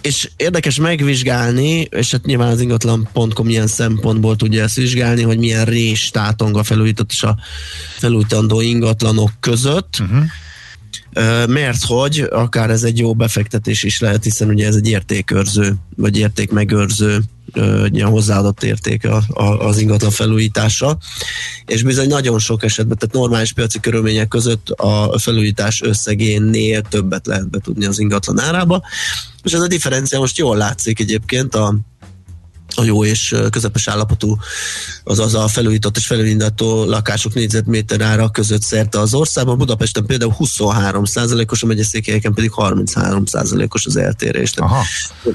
és 0.00 0.30
érdekes 0.36 0.78
megvizsgálni, 0.78 1.80
és 1.80 2.10
hát 2.10 2.24
nyilván 2.24 2.48
az 2.48 2.60
ingatlan.com 2.60 3.48
ilyen 3.48 3.66
szempontból 3.66 4.36
tudja 4.36 4.62
ezt 4.62 4.76
vizsgálni, 4.76 5.22
hogy 5.22 5.38
milyen 5.38 5.64
rés 5.64 6.10
tátong 6.10 6.56
a 6.56 6.62
felújított 6.62 7.10
és 7.10 7.22
a 7.22 7.36
felújítandó 7.98 8.60
ingatlanok 8.60 9.30
között, 9.40 10.00
Uh-huh. 10.00 10.24
Ö, 11.14 11.46
mert 11.46 11.84
hogy 11.84 12.26
akár 12.30 12.70
ez 12.70 12.82
egy 12.82 12.98
jó 12.98 13.14
befektetés 13.14 13.82
is 13.82 14.00
lehet, 14.00 14.24
hiszen 14.24 14.48
ugye 14.48 14.66
ez 14.66 14.74
egy 14.74 14.88
értékőrző, 14.88 15.74
vagy 15.96 16.18
értékmegőrző 16.18 17.20
ö, 17.52 17.86
ilyen 17.90 18.08
hozzáadott 18.08 18.62
érték 18.62 19.06
a, 19.06 19.22
a, 19.28 19.42
az 19.42 19.78
ingatlan 19.78 20.10
felújítása, 20.10 20.98
és 21.66 21.82
bizony 21.82 22.08
nagyon 22.08 22.38
sok 22.38 22.62
esetben, 22.62 22.98
tehát 22.98 23.14
normális 23.14 23.52
piaci 23.52 23.80
körülmények 23.80 24.28
között 24.28 24.68
a 24.68 25.18
felújítás 25.18 25.82
összegénél 25.82 26.82
többet 26.82 27.26
lehet 27.26 27.50
betudni 27.50 27.84
az 27.84 27.98
ingatlan 27.98 28.40
árába, 28.40 28.82
és 29.42 29.52
ez 29.52 29.60
a 29.60 29.66
differencia 29.66 30.18
most 30.18 30.38
jól 30.38 30.56
látszik 30.56 31.00
egyébként 31.00 31.54
a 31.54 31.76
a 32.74 32.84
jó 32.84 33.04
és 33.04 33.34
közepes 33.50 33.88
állapotú, 33.88 34.36
azaz 35.04 35.34
a 35.34 35.48
felújított 35.48 35.96
és 35.96 36.06
felújítható 36.06 36.84
lakások 36.84 37.34
négyzetméter 37.34 38.00
ára 38.00 38.28
között 38.28 38.62
szerte 38.62 38.98
az 39.00 39.14
országban. 39.14 39.58
Budapesten 39.58 40.06
például 40.06 40.32
23 40.32 41.02
os 41.46 41.62
a 41.62 41.66
megyeszékhelyeken 41.66 42.34
pedig 42.34 42.50
33 42.50 43.24
os 43.68 43.86
az 43.86 43.96
eltérés. 43.96 44.50
Tehát 44.50 44.70
Aha. 44.70 44.82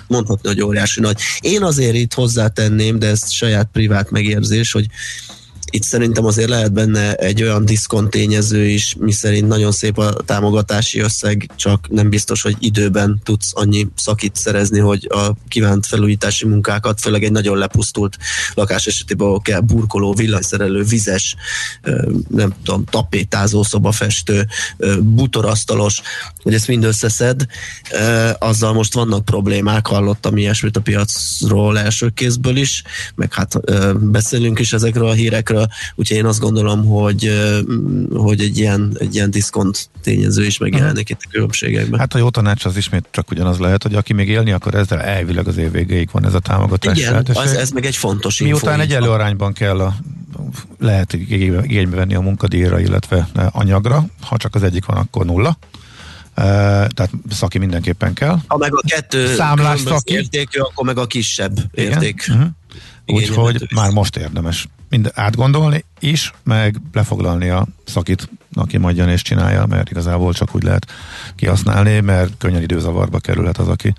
mondhatni, 0.07 0.49
hogy 0.49 0.61
óriási 0.61 0.99
nagy. 0.99 1.19
Én 1.39 1.63
azért 1.63 1.95
itt 1.95 2.13
hozzátenném, 2.13 2.99
de 2.99 3.07
ez 3.07 3.31
saját 3.31 3.69
privát 3.71 4.11
megérzés, 4.11 4.71
hogy 4.71 4.87
itt 5.71 5.83
szerintem 5.83 6.25
azért 6.25 6.49
lehet 6.49 6.73
benne 6.73 7.15
egy 7.15 7.43
olyan 7.43 7.65
diszkontényező 7.65 8.67
is, 8.67 8.95
miszerint 8.99 9.47
nagyon 9.47 9.71
szép 9.71 9.97
a 9.97 10.13
támogatási 10.25 10.99
összeg, 10.99 11.49
csak 11.55 11.89
nem 11.89 12.09
biztos, 12.09 12.41
hogy 12.41 12.55
időben 12.59 13.19
tudsz 13.23 13.51
annyi 13.53 13.87
szakit 13.95 14.35
szerezni, 14.35 14.79
hogy 14.79 15.07
a 15.09 15.31
kívánt 15.47 15.85
felújítási 15.85 16.47
munkákat, 16.47 16.99
főleg 16.99 17.23
egy 17.23 17.31
nagyon 17.31 17.57
lepusztult 17.57 18.17
lakás 18.53 18.85
esetében, 18.87 19.27
ahol 19.27 19.41
kell 19.41 19.59
burkoló, 19.59 20.13
villanyszerelő, 20.13 20.83
vizes, 20.83 21.35
nem 22.27 22.53
tudom, 22.63 22.85
tapétázó, 22.85 23.63
szobafestő, 23.63 24.47
butorasztalos, 24.99 26.01
hogy 26.43 26.53
ezt 26.53 26.67
mind 26.67 26.83
összeszed, 26.83 27.45
azzal 28.39 28.73
most 28.73 28.93
vannak 28.93 29.25
problémák, 29.25 29.87
hallottam 29.87 30.37
ilyesmit 30.37 30.77
a 30.77 30.81
piacról 30.81 31.79
első 31.79 32.09
kézből 32.09 32.55
is, 32.55 32.83
meg 33.15 33.33
hát 33.33 33.59
beszélünk 33.99 34.59
is 34.59 34.73
ezekről 34.73 35.07
a 35.07 35.13
hírekről, 35.13 35.56
úgyhogy 35.95 36.17
én 36.17 36.25
azt 36.25 36.39
gondolom, 36.39 36.85
hogy, 36.85 37.31
hogy 38.13 38.41
egy 38.41 38.57
ilyen, 38.57 38.97
egy 38.99 39.15
ilyen 39.15 39.31
diszkont 39.31 39.89
tényező 40.01 40.45
is 40.45 40.57
megjelenik 40.57 41.09
itt 41.09 41.19
a 41.23 41.29
különbségekben. 41.31 41.99
Hát 41.99 42.13
a 42.13 42.17
jó 42.17 42.29
tanács 42.29 42.65
az 42.65 42.77
ismét 42.77 43.07
csak 43.11 43.31
ugyanaz 43.31 43.57
lehet, 43.57 43.83
hogy 43.83 43.95
aki 43.95 44.13
még 44.13 44.29
élni 44.29 44.51
akar 44.51 44.75
ezzel, 44.75 45.01
elvileg 45.01 45.47
az 45.47 45.57
év 45.57 45.71
végéig 45.71 46.09
van 46.11 46.25
ez 46.25 46.33
a 46.33 46.39
támogatás. 46.39 46.97
Igen, 46.97 47.25
az, 47.33 47.53
ez 47.53 47.69
meg 47.69 47.85
egy 47.85 47.95
fontos. 47.95 48.39
Miután 48.39 48.79
egyenlő 48.79 49.07
van. 49.07 49.19
arányban 49.19 49.53
kell 49.53 49.79
a, 49.79 49.95
lehet 50.79 51.13
igénybe, 51.13 51.95
venni 51.95 52.15
a 52.15 52.21
munkadíjra, 52.21 52.79
illetve 52.79 53.29
anyagra, 53.51 54.05
ha 54.21 54.37
csak 54.37 54.55
az 54.55 54.63
egyik 54.63 54.85
van, 54.85 54.97
akkor 54.97 55.25
nulla. 55.25 55.57
Tehát 56.33 57.11
szaki 57.29 57.57
mindenképpen 57.57 58.13
kell. 58.13 58.37
Ha 58.47 58.57
meg 58.57 58.75
a 58.75 58.81
kettő 58.87 59.35
Számlás 59.35 59.79
szaki. 59.79 60.13
értékű, 60.13 60.59
akkor 60.59 60.85
meg 60.85 60.97
a 60.97 61.05
kisebb 61.05 61.57
Igen. 61.73 61.91
érték. 61.91 62.25
Uh-huh. 62.29 62.47
Úgyhogy 63.07 63.67
már 63.75 63.91
most 63.91 64.17
érdemes 64.17 64.67
mind 64.89 65.11
átgondolni 65.13 65.85
is, 65.99 66.33
meg 66.43 66.81
lefoglalni 66.93 67.49
a 67.49 67.67
szakit, 67.85 68.29
aki 68.53 68.77
majd 68.77 68.97
jön 68.97 69.09
és 69.09 69.21
csinálja, 69.21 69.65
mert 69.65 69.89
igazából 69.89 70.33
csak 70.33 70.55
úgy 70.55 70.63
lehet 70.63 70.87
kihasználni, 71.35 71.99
mert 71.99 72.37
könnyen 72.37 72.61
időzavarba 72.61 73.19
kerülhet 73.19 73.57
az, 73.57 73.67
aki 73.67 73.93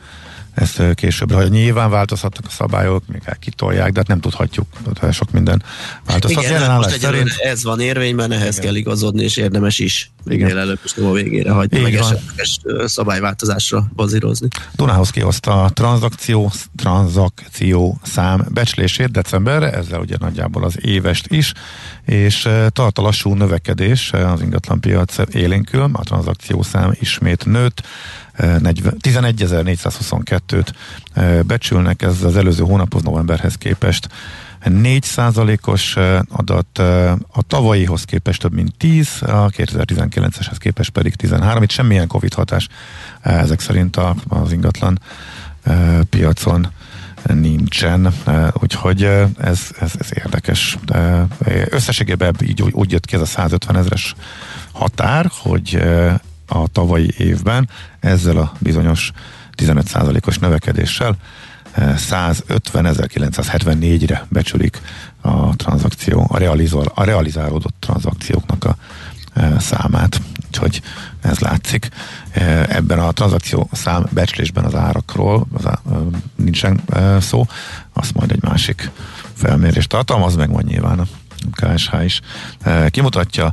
ezt 0.59 0.79
ö, 0.79 0.95
későbbre 0.95 1.37
hagyja. 1.37 1.51
Nyilván 1.51 1.91
változhatnak 1.91 2.45
a 2.47 2.51
szabályok, 2.51 3.03
még 3.07 3.23
el 3.25 3.37
kitolják, 3.39 3.93
de 3.93 3.99
hát 3.99 4.09
nem 4.09 4.21
tudhatjuk, 4.21 4.67
tehát 4.95 5.15
sok 5.15 5.31
minden 5.31 5.63
változhat. 6.07 6.43
Igen, 6.43 6.55
Jelen 6.55 6.71
hát 6.71 6.79
most 6.79 7.01
szerint 7.01 7.29
ez 7.29 7.65
van 7.65 7.81
érvényben, 7.81 8.33
ehhez 8.33 8.57
Igen. 8.57 8.67
kell 8.67 8.75
igazodni, 8.75 9.23
és 9.23 9.37
érdemes 9.37 9.79
is. 9.79 10.11
Igen. 10.27 10.59
Előbb 10.59 10.79
is 10.85 10.97
a 10.97 11.13
végére 11.13 11.51
hagyni, 11.51 11.81
meg 11.81 11.95
esetleges 11.95 12.59
szabályváltozásra 12.85 13.89
bazírozni. 13.95 14.49
Dunához 14.75 15.11
kihozta 15.11 15.63
a 15.63 15.71
tranzakció, 15.71 16.53
tranzakció 16.77 18.01
szám 18.03 18.47
becslését 18.51 19.11
decemberre, 19.11 19.73
ezzel 19.73 20.01
ugye 20.01 20.17
nagyjából 20.19 20.65
az 20.65 20.77
évest 20.81 21.27
is, 21.27 21.53
és 22.05 22.49
tart 22.69 22.99
a 22.99 23.03
lassú 23.03 23.35
növekedés, 23.35 24.13
az 24.13 24.41
ingatlanpiac 24.41 25.15
élénkül, 25.33 25.91
a 25.93 26.03
tranzakció 26.03 26.63
szám 26.63 26.93
ismét 27.01 27.45
nőtt, 27.45 27.83
40 27.83 28.28
11.422-t 28.39 30.69
eh, 31.13 31.43
becsülnek, 31.43 32.03
ez 32.03 32.23
az 32.23 32.37
előző 32.37 32.63
hónaphoz 32.63 33.03
novemberhez 33.03 33.55
képest. 33.55 34.09
4 34.65 35.03
százalékos 35.03 35.97
adat, 36.29 36.79
a 37.33 37.43
tavalyihoz 37.47 38.05
képest 38.05 38.41
több 38.41 38.53
mint 38.53 38.77
10, 38.77 39.23
a 39.23 39.51
2019-eshez 39.51 40.57
képest 40.59 40.91
pedig 40.91 41.15
13, 41.15 41.63
itt 41.63 41.71
semmilyen 41.71 42.07
Covid 42.07 42.35
hatás 42.35 42.69
ezek 43.21 43.61
szerint 43.61 43.97
az 44.29 44.53
ingatlan 44.53 45.01
piacon 46.11 46.69
nincsen, 47.35 48.15
úgyhogy 48.53 49.03
ez, 49.39 49.71
ez, 49.81 49.93
ez 49.99 50.09
érdekes. 50.15 50.79
Összességében 51.69 52.35
így 52.43 52.63
úgy, 52.63 52.73
úgy 52.73 52.93
jött 52.93 53.07
ki 53.07 53.15
ez 53.15 53.21
a 53.21 53.27
150 53.27 53.77
ezres 53.77 54.15
határ, 54.73 55.31
hogy 55.43 55.83
a 56.47 56.69
tavalyi 56.73 57.15
évben 57.17 57.69
ezzel 58.09 58.37
a 58.37 58.53
bizonyos 58.59 59.13
15%-os 59.57 60.39
növekedéssel 60.39 61.17
eh, 61.73 61.95
150.974-re 61.99 64.27
becsülik 64.29 64.81
a 65.21 65.57
tranzakció, 65.57 66.27
a, 66.29 66.39
realizál, 66.39 66.93
a 66.95 67.05
realizálódott 67.05 67.75
tranzakcióknak 67.79 68.65
a 68.65 68.77
eh, 69.35 69.61
számát. 69.61 70.21
Úgyhogy 70.47 70.83
ez 71.21 71.39
látszik. 71.39 71.89
látszik 71.89 72.19
ebben 72.69 72.99
a 72.99 73.13
tranzakció 73.13 73.69
szám 73.73 74.07
becslésben 74.11 74.65
az 74.65 74.75
árakról, 74.75 75.47
az 75.53 75.67
á, 75.67 75.79
nincsen 76.37 76.81
szó, 77.21 77.47
azt 77.93 78.15
majd 78.15 78.31
egy 78.31 78.43
másik 78.43 78.91
felmérés 79.33 79.87
tartalmaz, 79.87 80.37
meg 80.37 80.51
majd 80.51 80.67
nyilván 80.67 80.99
a 80.99 81.07
KSH 81.53 82.05
is 82.05 82.21
kimutatja, 82.91 83.53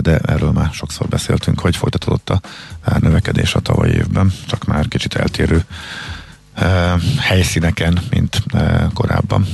de 0.00 0.18
erről 0.18 0.50
már 0.50 0.70
sokszor 0.72 1.08
beszéltünk, 1.08 1.60
hogy 1.60 1.76
folytatódott 1.76 2.30
a 2.30 2.40
növekedés 2.98 3.54
a 3.54 3.60
tavalyi 3.60 3.92
évben, 3.92 4.32
csak 4.46 4.64
már 4.64 4.88
kicsit 4.88 5.14
eltérő 5.14 5.64
helyszíneken, 7.18 7.98
mint 8.10 8.42
korábban. 8.94 9.46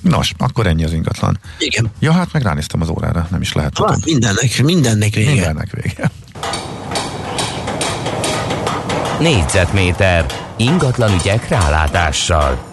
Nos, 0.00 0.32
akkor 0.38 0.66
ennyi 0.66 0.84
az 0.84 0.92
ingatlan. 0.92 1.38
Igen. 1.58 1.90
Ja, 1.98 2.12
hát 2.12 2.32
meg 2.32 2.42
ránéztem 2.42 2.80
az 2.80 2.88
órára, 2.88 3.26
nem 3.30 3.40
is 3.40 3.52
lehet. 3.52 3.78
Hát, 3.78 4.04
mindennek, 4.04 4.62
mindennek 4.62 5.14
vége. 5.14 5.30
Mindennek 5.30 5.70
vége. 5.70 6.10
Négyzetméter 9.20 10.26
ingatlan 10.56 11.14
ügyek 11.14 11.48
rálátással. 11.48 12.71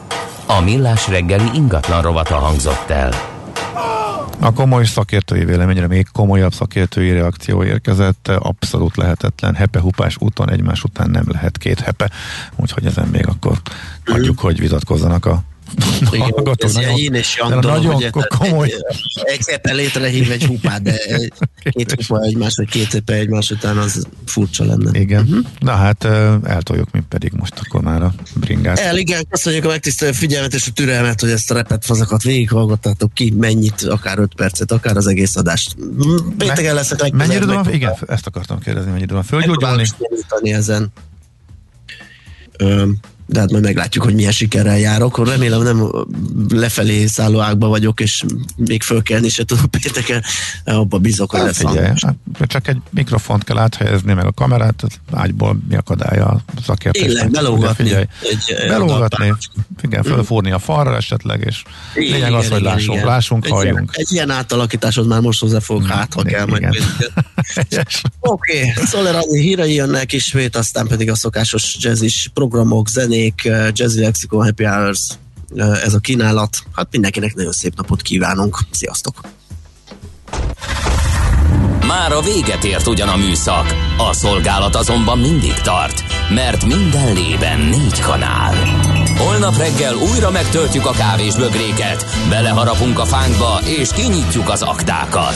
A 0.51 0.61
millás 0.61 1.07
reggeli 1.07 1.49
ingatlan 1.53 2.01
rovata 2.01 2.35
hangzott 2.35 2.89
el. 2.89 3.11
A 4.39 4.53
komoly 4.53 4.85
szakértői 4.85 5.45
véleményre 5.45 5.87
még 5.87 6.07
komolyabb 6.11 6.53
szakértői 6.53 7.11
reakció 7.11 7.63
érkezett, 7.63 8.27
abszolút 8.27 8.97
lehetetlen, 8.97 9.55
hepe-hupás 9.55 10.15
úton 10.19 10.49
egymás 10.49 10.83
után 10.83 11.09
nem 11.09 11.23
lehet 11.27 11.57
két 11.57 11.79
hepe, 11.79 12.09
úgyhogy 12.55 12.85
ezen 12.85 13.07
még 13.07 13.27
akkor 13.27 13.57
hagyjuk, 14.05 14.39
hogy 14.39 14.59
vitatkozzanak 14.59 15.25
a 15.25 15.43
igen, 16.11 16.33
ez 16.57 16.73
nagyon, 16.73 16.97
én 16.97 17.13
is 17.13 17.35
Jandor, 17.37 17.63
nagyon 17.63 17.95
ugye, 17.95 18.09
komoly. 18.37 18.73
Egyszer 19.13 19.61
létrehív 19.75 20.31
egy 20.31 20.45
hupát, 20.45 20.81
de 20.81 20.97
két 21.75 21.91
hupa 21.91 22.21
egymás, 22.21 22.55
vagy 22.55 22.69
két 22.69 22.91
hupa 22.91 23.13
egymás 23.13 23.49
után 23.49 23.77
az 23.77 24.07
furcsa 24.25 24.65
lenne. 24.65 24.99
Igen. 24.99 25.23
Uh-huh. 25.23 25.45
Na 25.59 25.71
hát 25.71 26.03
eltoljuk 26.43 26.91
mi 26.91 27.03
pedig 27.09 27.31
most 27.31 27.53
akkor 27.63 27.81
már 27.81 28.01
a 28.01 28.13
bringát. 28.35 28.79
El, 28.79 28.97
igen, 28.97 29.27
köszönjük 29.29 29.65
a 29.65 29.67
megtisztelő 29.67 30.11
figyelmet 30.11 30.53
és 30.53 30.67
a 30.67 30.71
türelmet, 30.71 31.21
hogy 31.21 31.29
ezt 31.29 31.51
a 31.51 31.53
repet 31.53 31.85
fazakat 31.85 32.23
végighallgattátok 32.23 33.13
ki, 33.13 33.33
mennyit, 33.37 33.81
akár 33.81 34.19
5 34.19 34.35
percet, 34.35 34.71
akár 34.71 34.97
az 34.97 35.07
egész 35.07 35.35
adást. 35.35 35.75
Pénteken 36.37 36.73
leszek 36.73 37.11
Mennyi 37.11 37.35
idő 37.35 37.45
van? 37.45 37.73
Igen, 37.73 37.93
ezt 38.07 38.27
akartam 38.27 38.59
kérdezni, 38.59 38.89
mennyi 38.91 39.03
idő 39.03 39.13
van 39.13 39.23
fölgyógyulni? 39.23 39.87
ezen. 40.41 40.91
Ö, 42.57 42.85
de 43.31 43.39
hát 43.39 43.51
majd 43.51 43.63
meglátjuk, 43.63 44.03
hogy 44.03 44.13
milyen 44.13 44.31
sikerrel 44.31 44.79
járok. 44.79 45.27
Remélem 45.27 45.61
nem 45.61 45.91
lefelé 46.49 47.05
szálló 47.05 47.39
ágba 47.39 47.67
vagyok, 47.67 47.99
és 47.99 48.23
még 48.55 48.83
fölkelni 48.83 49.29
se 49.29 49.43
tudok 49.43 49.65
pénteken, 49.71 50.23
abba 50.65 50.97
bízok, 50.97 51.31
hogy 51.31 51.39
hát 51.39 51.47
lesz 51.47 51.57
figyelj, 51.57 51.87
hát 51.87 52.15
csak 52.47 52.67
egy 52.67 52.77
mikrofont 52.89 53.43
kell 53.43 53.57
áthelyezni, 53.57 54.13
meg 54.13 54.25
a 54.25 54.31
kamerát, 54.31 54.83
az 54.83 54.89
ágyból 55.11 55.59
mi 55.69 55.75
akadálya 55.75 56.25
a 56.25 56.41
szakértés. 56.65 57.01
Tényleg, 57.01 57.31
belógatni. 57.31 57.83
Figyelj, 57.83 58.05
egy, 58.21 58.67
belógatni, 58.67 59.33
igen, 59.81 60.03
fölfúrni 60.03 60.51
a 60.51 60.59
falra 60.59 60.95
esetleg, 60.95 61.43
és 61.45 61.63
igen, 61.95 62.11
lényeg 62.11 62.33
az, 62.33 62.49
hogy 62.49 62.61
lássunk, 62.61 62.97
igen. 62.97 63.09
lássunk, 63.09 63.45
egy 63.45 63.51
halljunk. 63.51 63.77
Ilyen, 63.77 63.89
egy 63.91 64.11
ilyen 64.11 64.29
átalakításod 64.29 65.07
már 65.07 65.21
most 65.21 65.39
hozzá 65.39 65.59
fogok, 65.59 65.87
hát 65.87 66.13
ha 66.13 66.23
kell 66.23 66.45
majd 66.45 66.63
Oké, 68.19 68.71
okay. 68.71 68.85
Szoller 68.85 69.15
Adi 69.15 69.41
hírei 69.41 69.73
jönnek 69.73 70.13
ismét, 70.13 70.55
aztán 70.55 70.87
pedig 70.87 71.09
a 71.09 71.15
szokásos 71.15 71.75
jazzis 71.79 72.29
programok, 72.33 72.89
zené 72.89 73.18
zenék, 73.19 73.45
eh, 73.45 73.67
Jazzy 73.73 73.99
Lexicon, 73.99 74.43
Happy 74.43 74.63
Hours, 74.63 74.99
eh, 75.55 75.83
ez 75.83 75.93
a 75.93 75.99
kínálat. 75.99 76.57
Hát 76.73 76.87
mindenkinek 76.91 77.35
nagyon 77.35 77.51
szép 77.51 77.75
napot 77.75 78.01
kívánunk. 78.01 78.57
Sziasztok! 78.71 79.21
Már 81.87 82.11
a 82.11 82.21
véget 82.21 82.63
ért 82.63 82.87
ugyan 82.87 83.07
a 83.07 83.15
műszak, 83.15 83.75
a 83.97 84.13
szolgálat 84.13 84.75
azonban 84.75 85.19
mindig 85.19 85.53
tart, 85.53 86.03
mert 86.29 86.65
minden 86.65 87.13
lében 87.13 87.59
négy 87.59 87.99
kanál. 87.99 88.55
Holnap 89.17 89.57
reggel 89.57 89.95
újra 89.95 90.31
megtöltjük 90.31 90.85
a 90.85 90.91
kávés 90.91 91.35
bögréket, 91.35 92.05
beleharapunk 92.29 92.99
a 92.99 93.05
fánkba 93.05 93.59
és 93.65 93.89
kinyitjuk 93.93 94.49
az 94.49 94.61
aktákat. 94.61 95.35